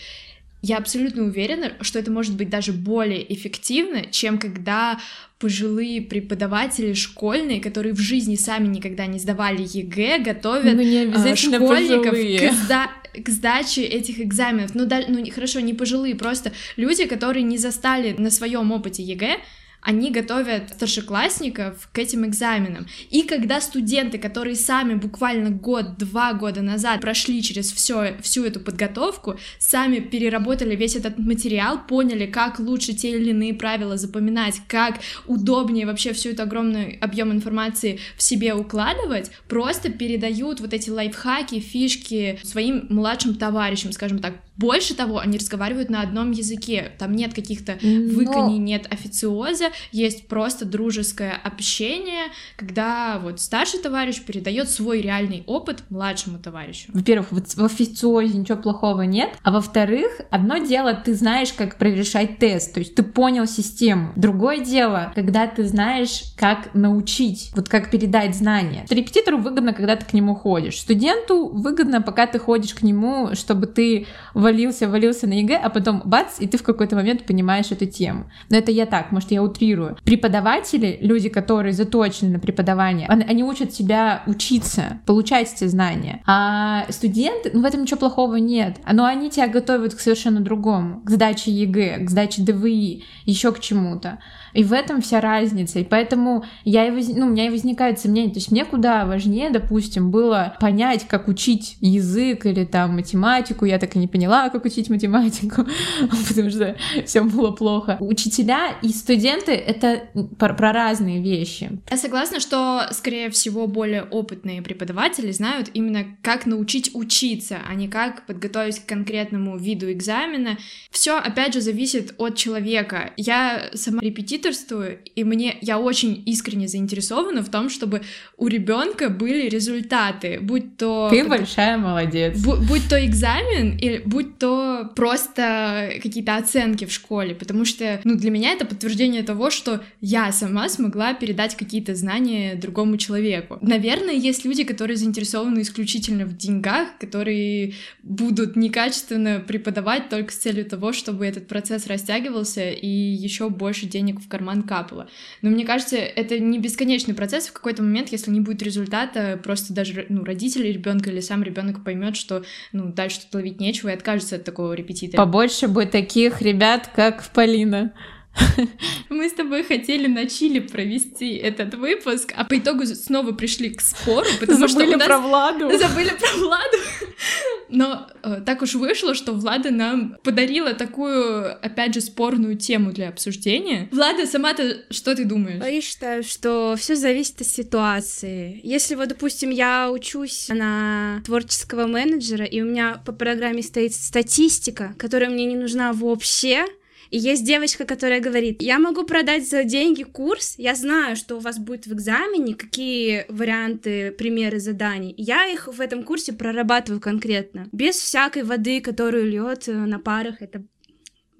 Я 0.61 0.77
абсолютно 0.77 1.23
уверена, 1.23 1.73
что 1.79 1.99
это 1.99 2.11
может 2.11 2.35
быть 2.35 2.49
даже 2.49 2.73
более 2.73 3.33
эффективно, 3.33 4.05
чем 4.11 4.39
когда 4.39 4.97
пожилые 5.43 6.01
преподаватели 6.01 6.93
школьные, 6.93 7.59
которые 7.59 7.93
в 7.93 7.99
жизни 7.99 8.37
сами 8.37 8.67
никогда 8.67 9.07
не 9.07 9.19
сдавали 9.19 9.61
ЕГЭ, 9.61 10.19
готовят 10.19 10.73
ну, 10.73 10.81
не 10.81 10.99
обязательно 10.99 11.57
школьников 11.57 12.11
пожилые. 12.11 12.39
к, 12.39 12.53
сда- 12.53 13.21
к 13.21 13.29
сдаче 13.29 13.83
этих 13.83 14.21
экзаменов. 14.21 14.73
Ну, 14.73 14.85
да, 14.85 15.01
ну 15.09 15.21
хорошо, 15.35 15.59
не 15.59 15.73
пожилые, 15.73 16.15
просто 16.15 16.53
люди, 16.77 17.05
которые 17.07 17.43
не 17.43 17.57
застали 17.57 18.15
на 18.17 18.31
своем 18.31 18.71
опыте 18.71 19.03
ЕГЭ, 19.03 19.35
они 19.83 20.11
готовят 20.11 20.69
старшеклассников 20.69 21.89
к 21.91 21.99
этим 21.99 22.25
экзаменам. 22.25 22.87
И 23.09 23.23
когда 23.23 23.59
студенты, 23.61 24.17
которые 24.17 24.55
сами 24.55 24.95
буквально 24.95 25.49
год-два 25.49 26.33
года 26.33 26.61
назад 26.61 27.01
прошли 27.01 27.43
через 27.43 27.71
все, 27.71 28.15
всю 28.21 28.45
эту 28.45 28.59
подготовку, 28.59 29.37
сами 29.59 29.99
переработали 29.99 30.75
весь 30.75 30.95
этот 30.95 31.17
материал, 31.17 31.85
поняли, 31.85 32.25
как 32.25 32.59
лучше 32.59 32.93
те 32.93 33.11
или 33.11 33.31
иные 33.31 33.53
правила 33.53 33.97
запоминать, 33.97 34.61
как 34.67 34.99
удобнее 35.27 35.85
вообще 35.85 36.13
всю 36.13 36.29
эту 36.29 36.43
огромный 36.43 36.97
объем 37.01 37.31
информации 37.31 37.99
в 38.17 38.23
себе 38.23 38.53
укладывать, 38.53 39.31
просто 39.49 39.91
передают 39.91 40.61
вот 40.61 40.73
эти 40.73 40.89
лайфхаки, 40.89 41.59
фишки 41.59 42.39
своим 42.43 42.87
младшим 42.89 43.35
товарищам, 43.35 43.91
скажем 43.91 44.19
так. 44.19 44.35
Больше 44.57 44.95
того, 44.95 45.19
они 45.19 45.37
разговаривают 45.37 45.89
на 45.89 46.01
одном 46.01 46.31
языке, 46.31 46.91
там 46.99 47.13
нет 47.13 47.33
каких-то 47.33 47.77
выканий, 47.81 48.57
нет 48.57 48.87
официоза, 48.91 49.69
есть 49.91 50.27
просто 50.27 50.65
дружеское 50.65 51.31
общение, 51.43 52.31
когда 52.55 53.19
вот 53.19 53.39
старший 53.39 53.79
товарищ 53.79 54.21
передает 54.21 54.69
свой 54.69 55.01
реальный 55.01 55.43
опыт 55.47 55.83
младшему 55.89 56.39
товарищу. 56.39 56.91
Во-первых, 56.93 57.31
вот 57.31 57.47
в 57.55 57.63
официозе 57.63 58.37
ничего 58.37 58.57
плохого 58.57 59.01
нет, 59.01 59.31
а 59.43 59.51
во-вторых, 59.51 60.21
одно 60.29 60.57
дело, 60.57 60.93
ты 60.93 61.13
знаешь, 61.15 61.51
как 61.53 61.77
прорешать 61.77 62.37
тест, 62.37 62.73
то 62.73 62.79
есть 62.79 62.95
ты 62.95 63.03
понял 63.03 63.47
систему. 63.47 64.13
Другое 64.15 64.59
дело, 64.59 65.11
когда 65.15 65.47
ты 65.47 65.65
знаешь, 65.65 66.23
как 66.37 66.73
научить, 66.73 67.51
вот 67.55 67.69
как 67.69 67.89
передать 67.89 68.35
знания. 68.35 68.85
Репетитору 68.89 69.37
выгодно, 69.37 69.73
когда 69.73 69.95
ты 69.95 70.05
к 70.05 70.13
нему 70.13 70.35
ходишь. 70.35 70.79
Студенту 70.79 71.49
выгодно, 71.49 72.01
пока 72.01 72.27
ты 72.27 72.39
ходишь 72.39 72.73
к 72.73 72.83
нему, 72.83 73.35
чтобы 73.35 73.67
ты 73.67 74.07
валился, 74.43 74.87
валился 74.87 75.25
на 75.25 75.33
ЕГЭ, 75.33 75.55
а 75.63 75.69
потом 75.69 76.01
бац, 76.05 76.39
и 76.39 76.47
ты 76.47 76.57
в 76.57 76.63
какой-то 76.63 76.95
момент 76.95 77.25
понимаешь 77.25 77.71
эту 77.71 77.85
тему. 77.85 78.25
Но 78.49 78.57
это 78.57 78.71
я 78.71 78.85
так, 78.85 79.11
может, 79.11 79.31
я 79.31 79.41
утрирую. 79.41 79.97
Преподаватели, 80.03 80.99
люди, 81.01 81.29
которые 81.29 81.73
заточены 81.73 82.31
на 82.33 82.39
преподавание, 82.39 83.07
они 83.07 83.43
учат 83.43 83.73
себя 83.73 84.23
учиться, 84.27 84.99
получать 85.05 85.51
эти 85.53 85.65
знания. 85.65 86.21
А 86.25 86.85
студенты, 86.89 87.51
ну 87.53 87.61
в 87.61 87.65
этом 87.65 87.81
ничего 87.81 87.97
плохого 87.97 88.35
нет. 88.35 88.77
Но 88.91 89.05
они 89.05 89.29
тебя 89.29 89.47
готовят 89.47 89.95
к 89.95 89.99
совершенно 89.99 90.41
другому, 90.41 91.01
к 91.01 91.09
сдаче 91.09 91.51
ЕГЭ, 91.51 92.05
к 92.05 92.09
сдаче 92.09 92.41
ДВИ, 92.41 93.03
еще 93.25 93.51
к 93.51 93.59
чему-то. 93.59 94.19
И 94.53 94.63
в 94.63 94.73
этом 94.73 95.01
вся 95.01 95.21
разница. 95.21 95.79
И 95.79 95.83
поэтому 95.83 96.45
я 96.63 96.87
и 96.87 96.91
воз... 96.91 97.07
ну, 97.09 97.27
у 97.27 97.29
меня 97.29 97.47
и 97.47 97.49
возникает 97.49 97.99
сомнение. 97.99 98.33
То 98.33 98.39
есть 98.39 98.51
мне 98.51 98.65
куда 98.65 99.05
важнее, 99.05 99.49
допустим, 99.49 100.11
было 100.11 100.55
понять, 100.59 101.07
как 101.07 101.27
учить 101.27 101.77
язык 101.81 102.45
или 102.45 102.65
там 102.65 102.95
математику. 102.95 103.65
Я 103.65 103.79
так 103.79 103.95
и 103.95 103.99
не 103.99 104.07
поняла, 104.07 104.49
как 104.49 104.65
учить 104.65 104.89
математику, 104.89 105.65
потому 106.27 106.49
что 106.49 106.75
все 107.05 107.21
было 107.21 107.51
плохо. 107.51 107.97
Учителя 107.99 108.75
и 108.81 108.89
студенты— 108.89 109.51
это 109.53 110.03
про, 110.37 110.53
про 110.53 110.73
разные 110.73 111.21
вещи. 111.21 111.79
Я 111.89 111.97
согласна, 111.97 112.39
что, 112.39 112.87
скорее 112.91 113.29
всего, 113.29 113.67
более 113.67 114.03
опытные 114.03 114.61
преподаватели 114.61 115.31
знают 115.31 115.69
именно, 115.73 116.05
как 116.21 116.45
научить 116.45 116.91
учиться, 116.93 117.59
а 117.67 117.73
не 117.75 117.87
как 117.87 118.25
подготовить 118.25 118.79
к 118.79 118.85
конкретному 118.85 119.57
виду 119.57 119.91
экзамена. 119.91 120.57
Все, 120.91 121.17
опять 121.17 121.53
же, 121.53 121.61
зависит 121.61 122.13
от 122.17 122.35
человека. 122.35 123.11
Я 123.17 123.69
сама 123.73 124.01
репетитор 124.01 124.42
репетиторствую, 124.43 124.99
и 125.15 125.23
мне 125.23 125.57
я 125.61 125.79
очень 125.79 126.21
искренне 126.25 126.67
заинтересована 126.67 127.41
в 127.41 127.49
том, 127.49 127.69
чтобы 127.69 128.01
у 128.37 128.47
ребенка 128.47 129.09
были 129.09 129.47
результаты, 129.49 130.39
будь 130.41 130.77
то 130.77 131.07
ты 131.09 131.23
большая 131.27 131.77
молодец, 131.77 132.37
бу- 132.37 132.59
будь 132.67 132.87
то 132.89 133.03
экзамен 133.05 133.77
или 133.77 134.01
будь 134.05 134.37
то 134.37 134.91
просто 134.95 135.93
какие-то 136.01 136.35
оценки 136.35 136.85
в 136.85 136.91
школе, 136.91 137.35
потому 137.35 137.65
что 137.65 137.99
ну 138.03 138.15
для 138.15 138.31
меня 138.31 138.51
это 138.53 138.65
подтверждение 138.65 139.23
того, 139.23 139.49
что 139.49 139.81
я 140.01 140.31
сама 140.31 140.69
смогла 140.69 141.13
передать 141.13 141.55
какие-то 141.55 141.95
знания 141.95 142.55
другому 142.55 142.97
человеку. 142.97 143.57
Наверное, 143.61 144.13
есть 144.13 144.45
люди, 144.45 144.63
которые 144.63 144.97
заинтересованы 144.97 145.61
исключительно 145.61 146.25
в 146.25 146.35
деньгах, 146.37 146.97
которые 146.99 147.73
будут 148.03 148.55
некачественно 148.55 149.39
преподавать 149.39 150.09
только 150.09 150.31
с 150.31 150.37
целью 150.37 150.65
того, 150.65 150.93
чтобы 150.93 151.25
этот 151.25 151.47
процесс 151.47 151.87
растягивался 151.87 152.69
и 152.69 152.87
еще 152.87 153.49
больше 153.49 153.85
денег 153.85 154.19
в 154.19 154.27
карман 154.33 154.63
капало. 154.63 155.07
Но 155.43 155.51
мне 155.51 155.63
кажется, 155.63 155.95
это 155.95 156.39
не 156.39 156.57
бесконечный 156.57 157.13
процесс. 157.13 157.45
В 157.45 157.53
какой-то 157.53 157.83
момент, 157.83 158.09
если 158.09 158.31
не 158.31 158.39
будет 158.39 158.63
результата, 158.63 159.39
просто 159.43 159.73
даже 159.73 160.07
ну, 160.09 160.23
родители 160.23 160.69
ребенка 160.69 161.11
или 161.11 161.19
сам 161.19 161.43
ребенок 161.43 161.83
поймет, 161.83 162.15
что 162.15 162.43
ну, 162.71 162.91
дальше 162.91 163.21
тут 163.21 163.35
ловить 163.35 163.59
нечего 163.59 163.89
и 163.89 163.93
откажется 163.93 164.37
от 164.37 164.43
такого 164.43 164.73
репетитора. 164.73 165.23
Побольше 165.23 165.67
бы 165.67 165.85
таких 165.85 166.41
ребят, 166.41 166.89
как 166.95 167.23
Полина. 167.29 167.93
Мы 169.09 169.29
с 169.29 169.33
тобой 169.33 169.63
хотели 169.63 170.07
на 170.07 170.25
Чили 170.25 170.59
провести 170.59 171.35
этот 171.35 171.75
выпуск, 171.75 172.33
а 172.35 172.43
по 172.45 172.57
итогу 172.57 172.85
снова 172.85 173.31
пришли 173.31 173.69
к 173.69 173.81
спору, 173.81 174.27
потому 174.39 174.67
Забыли 174.67 174.85
что 174.85 174.95
у 174.95 174.97
нас... 174.97 175.07
про 175.07 175.17
Владу. 175.19 175.71
Забыли 175.77 176.09
про 176.09 176.37
Владу. 176.37 176.77
Но 177.69 178.07
э, 178.23 178.41
так 178.45 178.61
уж 178.61 178.75
вышло, 178.75 179.15
что 179.15 179.33
Влада 179.33 179.71
нам 179.71 180.17
подарила 180.23 180.73
такую, 180.73 181.53
опять 181.63 181.93
же, 181.93 182.01
спорную 182.01 182.57
тему 182.57 182.91
для 182.91 183.09
обсуждения. 183.09 183.87
Влада, 183.91 184.25
сама-то 184.25 184.83
что 184.89 185.15
ты 185.15 185.25
думаешь? 185.25 185.63
Я 185.63 185.81
считаю, 185.81 186.23
что 186.23 186.75
все 186.77 186.95
зависит 186.95 187.41
от 187.41 187.47
ситуации. 187.47 188.59
Если 188.63 188.95
вот, 188.95 189.09
допустим, 189.09 189.49
я 189.49 189.91
учусь 189.91 190.49
на 190.49 191.21
творческого 191.25 191.87
менеджера, 191.87 192.45
и 192.45 192.61
у 192.61 192.65
меня 192.65 193.01
по 193.05 193.11
программе 193.11 193.61
стоит 193.61 193.93
статистика, 193.93 194.95
которая 194.97 195.29
мне 195.29 195.45
не 195.45 195.55
нужна 195.55 195.93
вообще, 195.93 196.65
и 197.13 197.19
есть 197.19 197.45
девочка, 197.45 197.85
которая 197.85 198.19
говорит, 198.19 198.63
я 198.63 198.79
могу 198.79 199.03
продать 199.03 199.47
за 199.47 199.63
деньги 199.63 200.01
курс, 200.01 200.55
я 200.57 200.73
знаю, 200.73 201.15
что 201.15 201.35
у 201.35 201.39
вас 201.39 201.59
будет 201.59 201.85
в 201.85 201.93
экзамене, 201.93 202.55
какие 202.55 203.27
варианты, 203.29 204.09
примеры 204.09 204.59
заданий. 204.59 205.13
Я 205.15 205.45
их 205.45 205.67
в 205.67 205.79
этом 205.79 206.01
курсе 206.01 206.33
прорабатываю 206.33 206.99
конкретно, 206.99 207.69
без 207.71 207.97
всякой 207.97 208.41
воды, 208.41 208.81
которую 208.81 209.29
льет 209.29 209.67
э, 209.67 209.73
на 209.73 209.99
парах. 209.99 210.41
Это 210.41 210.63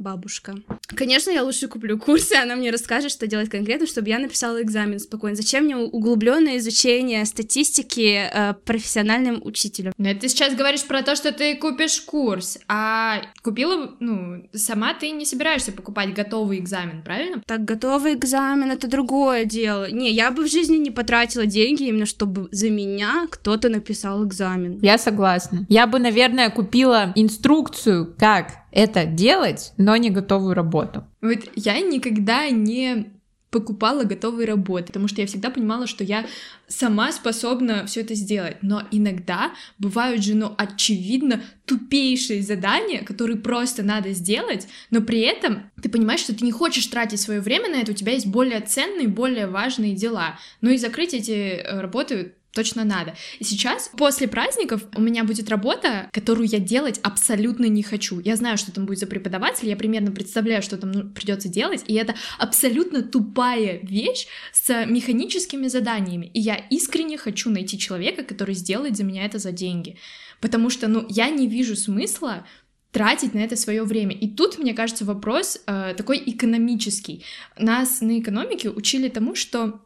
бабушка. 0.04 0.56
Конечно, 0.88 1.32
я 1.32 1.44
лучше 1.44 1.68
куплю 1.68 1.98
курсы, 1.98 2.34
она 2.34 2.56
мне 2.56 2.70
расскажет, 2.70 3.12
что 3.12 3.26
делать 3.26 3.50
конкретно, 3.50 3.88
чтобы 3.88 4.10
я 4.10 4.20
написала 4.20 4.62
экзамен 4.62 5.00
спокойно. 5.00 5.36
Зачем 5.36 5.63
мне 5.63 5.78
углубленное 5.78 6.58
изучение 6.58 7.26
статистики 7.26 8.30
э, 8.32 8.54
профессиональным 8.66 9.42
учителем? 9.44 9.94
Но 9.98 10.13
ты 10.13 10.28
сейчас 10.28 10.54
говоришь 10.56 10.84
про 10.84 11.02
то, 11.02 11.16
что 11.16 11.32
ты 11.32 11.56
купишь 11.56 12.02
курс, 12.02 12.60
а 12.68 13.22
купила, 13.42 13.96
ну, 14.00 14.44
сама 14.54 14.94
ты 14.94 15.10
не 15.12 15.26
собираешься 15.26 15.72
покупать 15.72 16.13
готовый 16.13 16.60
экзамен, 16.60 17.02
правильно? 17.02 17.42
Так, 17.48 17.63
готовый 17.63 18.13
экзамен— 18.16 18.72
это 18.72 18.88
другое 18.88 19.46
дело. 19.46 19.89
Не, 19.89 20.12
я 20.12 20.32
бы 20.32 20.44
в 20.44 20.52
жизни 20.52 20.78
не 20.78 20.92
потратила 20.92 21.46
деньги 21.46 21.84
именно, 21.84 22.06
чтобы 22.06 22.50
за 22.52 22.70
меня 22.70 23.28
кто-то 23.32 23.70
написал 23.70 24.26
экзамен. 24.26 24.80
Я 24.82 24.98
согласна. 24.98 25.66
Я 25.70 25.88
бы, 25.88 26.00
наверное, 26.00 26.50
купила 26.50 27.13
инструкцию, 27.16 28.13
как 28.20 28.62
это 28.74 29.06
делать, 29.06 29.74
но 29.78 29.96
не 29.96 30.10
готовую 30.10 30.56
работу. 30.56 31.06
Вот 31.22 31.40
я 31.56 31.80
никогда 31.80 32.50
не 32.50 33.14
покупала 33.54 34.04
готовые 34.04 34.48
работы, 34.48 34.88
потому 34.88 35.08
что 35.08 35.22
я 35.22 35.28
всегда 35.28 35.52
понимала, 35.52 35.86
что 35.86 36.04
я 36.04 36.26
сама 36.68 37.12
способна 37.12 37.86
все 37.86 38.02
это 38.02 38.16
сделать. 38.16 38.58
Но 38.64 38.82
иногда 38.90 39.52
бывают 39.78 40.24
же, 40.24 40.34
ну, 40.34 40.56
очевидно, 40.58 41.40
тупейшие 41.66 42.42
задания, 42.42 43.04
которые 43.04 43.38
просто 43.38 43.84
надо 43.84 44.12
сделать, 44.14 44.68
но 44.90 45.02
при 45.02 45.20
этом 45.20 45.70
ты 45.84 45.88
понимаешь, 45.88 46.22
что 46.22 46.36
ты 46.36 46.44
не 46.44 46.52
хочешь 46.52 46.88
тратить 46.88 47.22
свое 47.22 47.42
время 47.42 47.70
на 47.70 47.76
это, 47.76 47.92
у 47.92 47.96
тебя 47.96 48.14
есть 48.14 48.26
более 48.26 48.60
ценные, 48.60 49.08
более 49.08 49.46
важные 49.46 49.94
дела. 49.94 50.40
Ну 50.62 50.72
и 50.72 50.78
закрыть 50.78 51.14
эти 51.14 51.32
э, 51.32 51.80
работы 51.80 52.34
точно 52.54 52.84
надо. 52.84 53.16
И 53.39 53.44
сейчас, 53.44 53.89
после 53.98 54.28
праздников, 54.28 54.84
у 54.96 55.02
меня 55.02 55.24
будет 55.24 55.50
работа, 55.50 56.10
которую 56.12 56.48
я 56.48 56.60
делать 56.60 57.00
абсолютно 57.04 57.66
не 57.66 57.84
хочу. 57.84 58.20
Я 58.20 58.36
знаю, 58.36 58.58
что 58.58 58.72
там 58.72 58.86
будет 58.86 59.00
за 59.00 59.08
преподаватель, 59.08 59.68
я 59.68 59.76
примерно 59.76 60.12
представляю, 60.12 60.62
что 60.62 60.78
там 60.78 60.92
ну, 60.92 61.10
придется 61.10 61.50
делать, 61.50 61.84
и 61.88 61.96
это 61.96 62.16
абсолютно 62.38 63.02
тупая 63.02 63.80
вещь 63.82 64.28
с 64.52 64.86
механическими 64.86 65.68
заданиями. 65.68 66.30
И 66.34 66.39
я 66.39 66.56
искренне 66.70 67.18
хочу 67.18 67.50
найти 67.50 67.78
человека, 67.78 68.24
который 68.24 68.56
сделает 68.56 68.96
за 68.96 69.04
меня 69.04 69.26
это 69.26 69.39
за 69.39 69.52
деньги. 69.52 69.98
Потому 70.39 70.70
что, 70.70 70.88
ну, 70.88 71.06
я 71.10 71.30
не 71.30 71.48
вижу 71.48 71.76
смысла 71.76 72.46
тратить 72.92 73.34
на 73.34 73.39
это 73.39 73.56
свое 73.56 73.84
время. 73.84 74.16
И 74.16 74.28
тут, 74.28 74.60
мне 74.60 74.74
кажется, 74.74 75.04
вопрос 75.04 75.60
э, 75.66 75.96
такой 75.98 76.22
экономический. 76.24 77.24
Нас 77.58 78.02
на 78.02 78.20
экономике 78.20 78.70
учили 78.70 79.10
тому, 79.10 79.34
что 79.34 79.82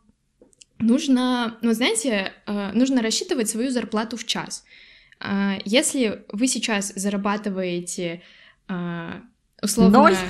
нужно, 0.79 1.57
ну, 1.61 1.73
знаете, 1.73 2.33
э, 2.45 2.71
нужно 2.73 3.01
рассчитывать 3.01 3.49
свою 3.49 3.71
зарплату 3.71 4.17
в 4.17 4.25
час. 4.25 4.63
А, 5.19 5.57
если 5.65 6.25
вы 6.31 6.47
сейчас 6.47 6.93
зарабатываете 6.95 8.21
а, 8.67 9.21
условно... 9.61 9.99
Ноль? 9.99 10.17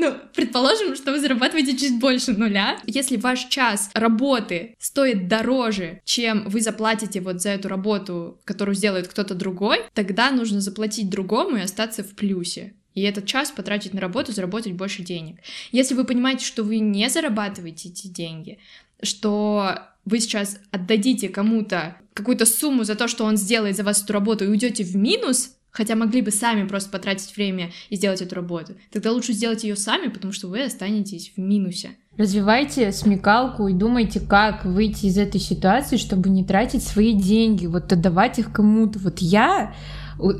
Ну, 0.00 0.14
предположим, 0.32 0.94
что 0.94 1.10
вы 1.10 1.18
зарабатываете 1.18 1.76
чуть 1.76 1.98
больше 1.98 2.30
нуля. 2.30 2.78
Если 2.86 3.16
ваш 3.16 3.46
час 3.46 3.90
работы 3.94 4.76
стоит 4.78 5.26
дороже, 5.26 6.00
чем 6.04 6.48
вы 6.48 6.60
заплатите 6.60 7.20
вот 7.20 7.42
за 7.42 7.50
эту 7.50 7.66
работу, 7.66 8.40
которую 8.44 8.76
сделает 8.76 9.08
кто-то 9.08 9.34
другой, 9.34 9.80
тогда 9.94 10.30
нужно 10.30 10.60
заплатить 10.60 11.10
другому 11.10 11.56
и 11.56 11.62
остаться 11.62 12.04
в 12.04 12.14
плюсе 12.14 12.74
и 12.94 13.02
этот 13.02 13.26
час 13.26 13.50
потратить 13.50 13.94
на 13.94 14.00
работу, 14.00 14.32
заработать 14.32 14.72
больше 14.72 15.02
денег. 15.02 15.36
Если 15.72 15.94
вы 15.94 16.04
понимаете, 16.04 16.44
что 16.44 16.62
вы 16.62 16.78
не 16.78 17.08
зарабатываете 17.08 17.88
эти 17.88 18.06
деньги, 18.06 18.58
что 19.02 19.78
вы 20.04 20.20
сейчас 20.20 20.58
отдадите 20.70 21.28
кому-то 21.28 21.96
какую-то 22.14 22.46
сумму 22.46 22.84
за 22.84 22.96
то, 22.96 23.06
что 23.06 23.24
он 23.24 23.36
сделает 23.36 23.76
за 23.76 23.84
вас 23.84 24.02
эту 24.02 24.12
работу, 24.12 24.44
и 24.44 24.48
уйдете 24.48 24.82
в 24.82 24.96
минус, 24.96 25.54
хотя 25.70 25.94
могли 25.94 26.22
бы 26.22 26.32
сами 26.32 26.66
просто 26.66 26.90
потратить 26.90 27.36
время 27.36 27.70
и 27.90 27.96
сделать 27.96 28.20
эту 28.20 28.34
работу, 28.34 28.74
тогда 28.90 29.12
лучше 29.12 29.32
сделать 29.32 29.62
ее 29.62 29.76
сами, 29.76 30.08
потому 30.08 30.32
что 30.32 30.48
вы 30.48 30.64
останетесь 30.64 31.32
в 31.36 31.40
минусе. 31.40 31.90
Развивайте 32.16 32.90
смекалку 32.90 33.68
и 33.68 33.72
думайте, 33.72 34.18
как 34.18 34.64
выйти 34.64 35.06
из 35.06 35.18
этой 35.18 35.40
ситуации, 35.40 35.96
чтобы 35.96 36.28
не 36.30 36.44
тратить 36.44 36.82
свои 36.82 37.12
деньги, 37.12 37.66
вот 37.66 37.92
отдавать 37.92 38.40
их 38.40 38.52
кому-то. 38.52 38.98
Вот 38.98 39.20
я 39.20 39.72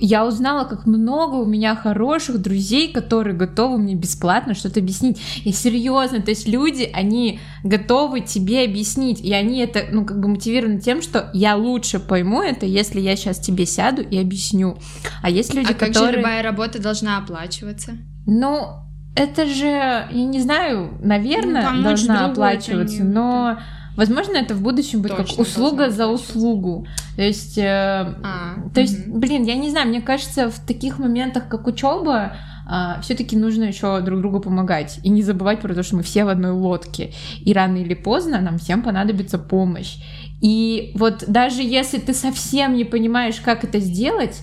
я 0.01 0.27
узнала, 0.27 0.64
как 0.64 0.87
много 0.87 1.37
у 1.37 1.45
меня 1.45 1.77
хороших 1.77 2.41
друзей, 2.41 2.93
которые 2.93 3.37
готовы 3.37 3.79
мне 3.79 3.95
бесплатно 3.95 4.55
что-то 4.55 4.81
объяснить. 4.81 5.21
И 5.45 5.53
серьезно, 5.53 6.21
то 6.21 6.31
есть 6.31 6.49
люди, 6.49 6.91
они 6.93 7.41
готовы 7.62 8.21
тебе 8.21 8.64
объяснить, 8.64 9.21
и 9.21 9.33
они 9.33 9.61
это, 9.61 9.85
ну, 9.91 10.05
как 10.05 10.21
бы 10.21 10.29
мотивированы 10.29 10.81
тем, 10.81 11.03
что 11.03 11.31
я 11.33 11.57
лучше 11.57 12.01
пойму 12.01 12.43
это, 12.43 12.67
если 12.67 13.01
я 13.01 13.17
сейчас 13.17 13.38
тебе 13.38 13.67
сяду 13.67 14.03
и 14.03 14.19
объясню. 14.19 14.79
А 15.23 15.31
есть 15.31 15.55
люди, 15.55 15.73
а 15.73 15.75
как 15.75 15.88
которые... 15.88 16.12
же 16.12 16.19
любая 16.19 16.43
работа 16.43 16.83
должна 16.83 17.19
оплачиваться? 17.19 17.93
Ну, 18.27 18.69
это 19.14 19.47
же, 19.47 19.67
я 19.67 20.25
не 20.25 20.41
знаю, 20.41 20.99
наверное, 21.03 21.71
ну, 21.71 21.83
должна 21.83 22.27
оплачиваться, 22.27 23.05
но 23.05 23.59
Возможно, 23.99 24.37
это 24.37 24.55
в 24.55 24.63
будущем 24.63 25.03
будет 25.03 25.17
Точно, 25.17 25.37
как 25.37 25.39
услуга 25.41 25.91
за 25.91 26.07
услугу. 26.07 26.87
То 27.17 27.23
есть, 27.23 27.59
э, 27.59 27.65
а, 27.65 28.55
то 28.73 28.81
есть, 28.81 29.09
блин, 29.09 29.43
я 29.43 29.57
не 29.57 29.71
знаю, 29.71 29.89
мне 29.89 30.01
кажется, 30.01 30.51
в 30.51 30.61
таких 30.61 31.01
моментах, 31.01 31.49
как 31.49 31.67
учеба, 31.67 32.33
Uh, 32.71 33.01
все-таки 33.01 33.35
нужно 33.35 33.65
еще 33.65 33.99
друг 34.03 34.21
другу 34.21 34.41
помогать 34.41 35.01
и 35.03 35.09
не 35.09 35.23
забывать 35.23 35.61
про 35.61 35.73
то, 35.73 35.83
что 35.83 35.97
мы 35.97 36.03
все 36.03 36.27
в 36.27 36.29
одной 36.29 36.51
лодке, 36.51 37.15
и 37.41 37.55
рано 37.55 37.79
или 37.79 37.95
поздно 37.95 38.43
нам 38.43 38.59
всем 38.59 38.83
понадобится 38.83 39.39
помощь. 39.39 39.97
И 40.43 40.93
вот 40.95 41.25
даже 41.27 41.63
если 41.63 41.97
ты 41.97 42.13
совсем 42.13 42.75
не 42.75 42.85
понимаешь, 42.85 43.41
как 43.41 43.65
это 43.65 43.79
сделать, 43.79 44.43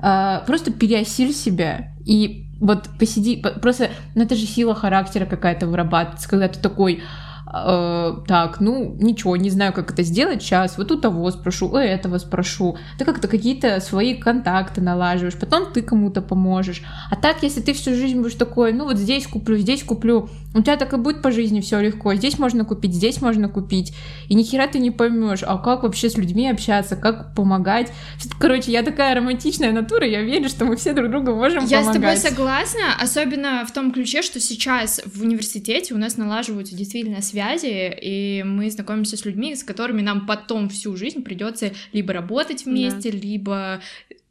uh, 0.00 0.46
просто 0.46 0.72
переосиль 0.72 1.34
себя 1.34 1.92
и 2.06 2.46
вот 2.60 2.88
посиди, 2.96 3.42
просто, 3.60 3.90
ну 4.14 4.22
это 4.22 4.36
же 4.36 4.46
сила 4.46 4.76
характера 4.76 5.26
какая-то 5.26 5.66
вырабатывается, 5.66 6.28
когда 6.28 6.46
ты 6.46 6.60
такой, 6.60 7.02
э, 7.52 8.12
так, 8.26 8.60
ну, 8.60 8.96
ничего, 9.00 9.36
не 9.36 9.50
знаю, 9.50 9.72
как 9.72 9.92
это 9.92 10.02
сделать 10.02 10.42
сейчас, 10.42 10.78
вот 10.78 10.90
у 10.90 10.96
того 10.96 11.30
спрошу, 11.30 11.68
у 11.68 11.76
этого 11.76 12.18
спрошу. 12.18 12.76
Ты 12.98 13.04
как-то 13.04 13.28
какие-то 13.28 13.80
свои 13.80 14.14
контакты 14.14 14.80
налаживаешь, 14.80 15.38
потом 15.38 15.72
ты 15.72 15.82
кому-то 15.82 16.22
поможешь. 16.22 16.82
А 17.10 17.16
так, 17.16 17.42
если 17.42 17.60
ты 17.60 17.72
всю 17.72 17.94
жизнь 17.94 18.20
будешь 18.20 18.34
такой, 18.34 18.72
ну, 18.72 18.84
вот 18.84 18.98
здесь 18.98 19.26
куплю, 19.26 19.56
здесь 19.56 19.82
куплю, 19.82 20.28
у 20.54 20.62
тебя 20.62 20.76
так 20.76 20.92
и 20.92 20.96
будет 20.96 21.20
по 21.20 21.32
жизни 21.32 21.60
все 21.60 21.80
легко. 21.80 22.14
Здесь 22.14 22.38
можно 22.38 22.64
купить, 22.64 22.94
здесь 22.94 23.20
можно 23.20 23.48
купить. 23.48 23.92
И 24.28 24.34
ни 24.34 24.42
хера 24.42 24.68
ты 24.68 24.78
не 24.78 24.90
поймешь, 24.90 25.42
а 25.42 25.58
как 25.58 25.82
вообще 25.82 26.08
с 26.08 26.16
людьми 26.16 26.48
общаться, 26.48 26.96
как 26.96 27.34
помогать. 27.34 27.92
Короче, 28.38 28.70
я 28.70 28.82
такая 28.82 29.14
романтичная 29.14 29.72
натура, 29.72 30.06
я 30.06 30.22
верю, 30.22 30.48
что 30.48 30.64
мы 30.64 30.76
все 30.76 30.92
друг 30.92 31.10
другу 31.10 31.34
можем 31.34 31.64
я 31.64 31.80
помогать. 31.80 32.04
Я 32.04 32.16
с 32.16 32.22
тобой 32.22 32.30
согласна, 32.30 32.80
особенно 33.00 33.66
в 33.66 33.72
том 33.72 33.92
ключе, 33.92 34.22
что 34.22 34.38
сейчас 34.40 35.02
в 35.04 35.22
университете 35.22 35.92
у 35.94 35.98
нас 35.98 36.16
налаживаются 36.16 36.76
действительно 36.76 37.20
связи 37.20 37.92
и 38.00 38.42
мы 38.44 38.70
знакомимся 38.70 39.16
с 39.16 39.24
людьми, 39.24 39.56
с 39.56 39.64
которыми 39.64 40.02
нам 40.02 40.26
потом 40.26 40.68
всю 40.68 40.96
жизнь 40.96 41.22
придется 41.22 41.72
либо 41.92 42.12
работать 42.12 42.64
вместе, 42.64 43.10
да. 43.10 43.18
либо 43.18 43.80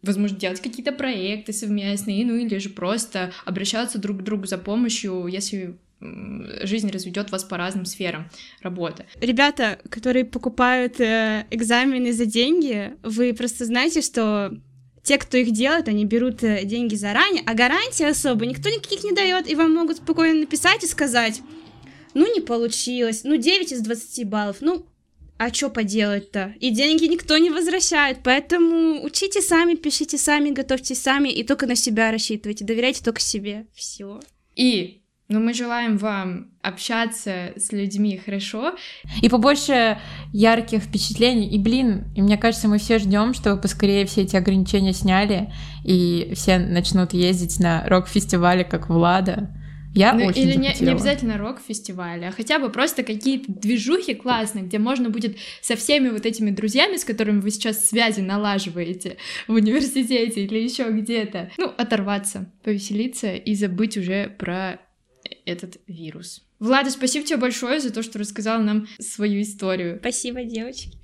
возможно, 0.02 0.38
делать 0.38 0.62
какие-то 0.62 0.92
проекты 0.92 1.54
совместные, 1.54 2.26
ну 2.26 2.36
или 2.36 2.58
же 2.58 2.70
просто 2.70 3.32
обращаться 3.46 3.98
друг 3.98 4.20
к 4.20 4.22
другу 4.22 4.46
за 4.46 4.58
помощью, 4.58 5.28
если 5.28 5.78
жизнь 6.62 6.90
разведет 6.92 7.32
вас 7.32 7.44
по 7.44 7.58
разным 7.58 7.86
сферам 7.86 8.30
работы. 8.62 9.06
Ребята, 9.20 9.80
которые 9.90 10.26
покупают 10.26 11.00
э, 11.00 11.46
экзамены 11.52 12.14
за 12.14 12.26
деньги, 12.26 12.94
вы 13.04 13.34
просто 13.34 13.66
знаете, 13.66 14.02
что 14.02 14.52
те, 15.04 15.18
кто 15.18 15.38
их 15.38 15.52
делает, 15.52 15.88
они 15.88 16.06
берут 16.06 16.44
э, 16.44 16.64
деньги 16.64 16.96
заранее, 16.96 17.44
а 17.46 17.54
гарантии 17.54 18.06
особо 18.06 18.46
никто 18.46 18.70
никаких 18.70 19.04
не 19.04 19.12
дает, 19.12 19.50
и 19.50 19.56
вам 19.56 19.74
могут 19.74 19.98
спокойно 19.98 20.42
написать 20.42 20.84
и 20.84 20.88
сказать, 20.88 21.42
ну 22.14 22.34
не 22.34 22.42
получилось, 22.42 23.24
ну 23.24 23.36
9 23.38 23.72
из 23.72 23.82
20 23.82 24.28
баллов, 24.28 24.58
ну 24.62 24.86
а 25.38 25.54
что 25.54 25.70
поделать-то? 25.70 26.54
И 26.60 26.70
деньги 26.70 27.06
никто 27.06 27.38
не 27.38 27.50
возвращает, 27.50 28.20
поэтому 28.24 29.04
учите 29.04 29.42
сами, 29.42 29.76
пишите 29.76 30.18
сами, 30.18 30.52
готовьте 30.52 30.96
сами 30.96 31.30
и 31.30 31.44
только 31.44 31.66
на 31.66 31.76
себя 31.76 32.12
рассчитывайте, 32.12 32.64
доверяйте 32.64 33.04
только 33.04 33.20
себе, 33.20 33.68
все. 33.74 34.22
И 34.56 35.03
ну, 35.30 35.40
мы 35.40 35.54
желаем 35.54 35.98
вам 35.98 36.52
общаться 36.62 37.54
с 37.56 37.72
людьми 37.72 38.22
хорошо. 38.24 38.76
И 39.22 39.30
побольше 39.30 39.98
ярких 40.32 40.84
впечатлений. 40.84 41.50
И, 41.50 41.58
блин, 41.58 42.06
и 42.16 42.22
мне 42.22 42.38
кажется, 42.38 42.68
мы 42.68 42.78
все 42.78 43.00
ждем, 43.00 43.34
чтобы 43.34 43.62
поскорее 43.62 44.06
все 44.06 44.22
эти 44.22 44.36
ограничения 44.36 44.94
сняли, 44.94 45.52
и 45.84 46.34
все 46.36 46.60
начнут 46.60 47.14
ездить 47.14 47.60
на 47.60 47.88
рок-фестивале, 47.88 48.64
как 48.64 48.90
Влада. 48.90 49.50
Я 49.96 50.14
ну, 50.14 50.26
очень 50.26 50.42
Или 50.42 50.56
не, 50.56 50.76
не 50.80 50.92
обязательно 50.92 51.38
рок-фестивали, 51.38 52.26
а 52.26 52.32
хотя 52.32 52.58
бы 52.58 52.70
просто 52.70 53.04
какие-то 53.04 53.52
движухи 53.52 54.16
классные, 54.16 54.66
где 54.66 54.80
можно 54.80 55.10
будет 55.10 55.38
со 55.62 55.76
всеми 55.76 56.10
вот 56.10 56.26
этими 56.26 56.50
друзьями, 56.50 56.98
с 56.98 57.06
которыми 57.06 57.42
вы 57.42 57.52
сейчас 57.52 57.90
связи 57.90 58.22
налаживаете 58.22 59.18
в 59.48 59.54
университете 59.54 60.46
или 60.46 60.58
еще 60.58 60.90
где-то, 60.90 61.52
ну, 61.58 61.72
оторваться, 61.78 62.52
повеселиться 62.64 63.36
и 63.36 63.54
забыть 63.54 63.96
уже 63.96 64.30
про 64.30 64.80
этот 65.46 65.80
вирус. 65.88 66.46
Влада, 66.60 66.90
спасибо 66.90 67.26
тебе 67.26 67.38
большое 67.38 67.80
за 67.80 67.92
то, 67.92 68.04
что 68.04 68.20
рассказала 68.20 68.62
нам 68.62 68.88
свою 69.00 69.42
историю. 69.42 69.98
Спасибо, 70.00 70.44
девочки. 70.44 70.98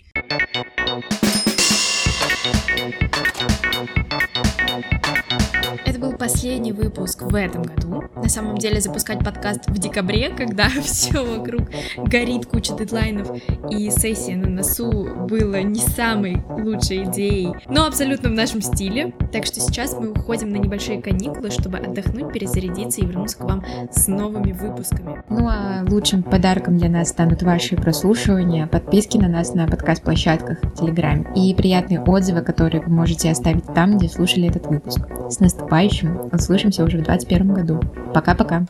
Последний 6.20 6.74
выпуск 6.74 7.22
в 7.24 7.34
этом 7.34 7.64
году. 7.64 8.04
На 8.16 8.28
самом 8.28 8.58
деле 8.58 8.82
запускать 8.82 9.24
подкаст 9.24 9.68
в 9.68 9.78
декабре, 9.80 10.30
когда 10.38 10.70
все 10.84 11.24
вокруг 11.24 11.70
горит 11.98 12.46
куча 12.46 12.76
дедлайнов 12.76 13.32
и 13.72 13.90
сессия 13.90 14.36
на 14.36 14.50
носу 14.50 15.08
было 15.28 15.62
не 15.62 15.80
самой 15.80 16.44
лучшей 16.50 17.06
идеей, 17.06 17.54
но 17.70 17.86
абсолютно 17.88 18.30
в 18.30 18.34
нашем 18.34 18.62
стиле. 18.62 19.14
Так 19.32 19.46
что 19.46 19.62
сейчас 19.62 19.96
мы 19.98 20.12
уходим 20.12 20.50
на 20.50 20.58
небольшие 20.58 21.02
каникулы, 21.02 21.52
чтобы 21.52 21.78
отдохнуть, 21.78 22.34
перезарядиться 22.34 23.02
и 23.02 23.06
вернуться 23.06 23.38
к 23.38 23.44
вам 23.46 23.64
с 23.92 24.08
новыми 24.08 24.52
выпусками. 24.52 25.24
Ну 25.30 25.48
а 25.48 25.86
лучшим 25.90 26.24
подарком 26.24 26.78
для 26.78 26.90
нас 26.90 27.10
станут 27.10 27.44
ваши 27.44 27.78
прослушивания, 27.78 28.68
подписки 28.68 29.18
на 29.18 29.30
нас 29.30 29.54
на 29.54 29.68
подкаст-площадках 29.68 30.62
в 30.64 30.74
Телеграме 30.74 31.26
и 31.36 31.56
приятные 31.56 32.02
отзывы, 32.02 32.42
которые 32.42 32.82
вы 32.82 32.92
можете 32.92 33.32
оставить 33.32 33.66
там, 33.74 33.98
где 33.98 34.10
слушали 34.10 34.50
этот 34.50 34.68
выпуск. 34.68 35.00
С 35.30 35.40
наступающим! 35.40 36.09
Услышимся 36.32 36.84
уже 36.84 36.98
в 36.98 37.04
2021 37.04 37.54
году. 37.54 37.82
Пока-пока! 38.14 38.66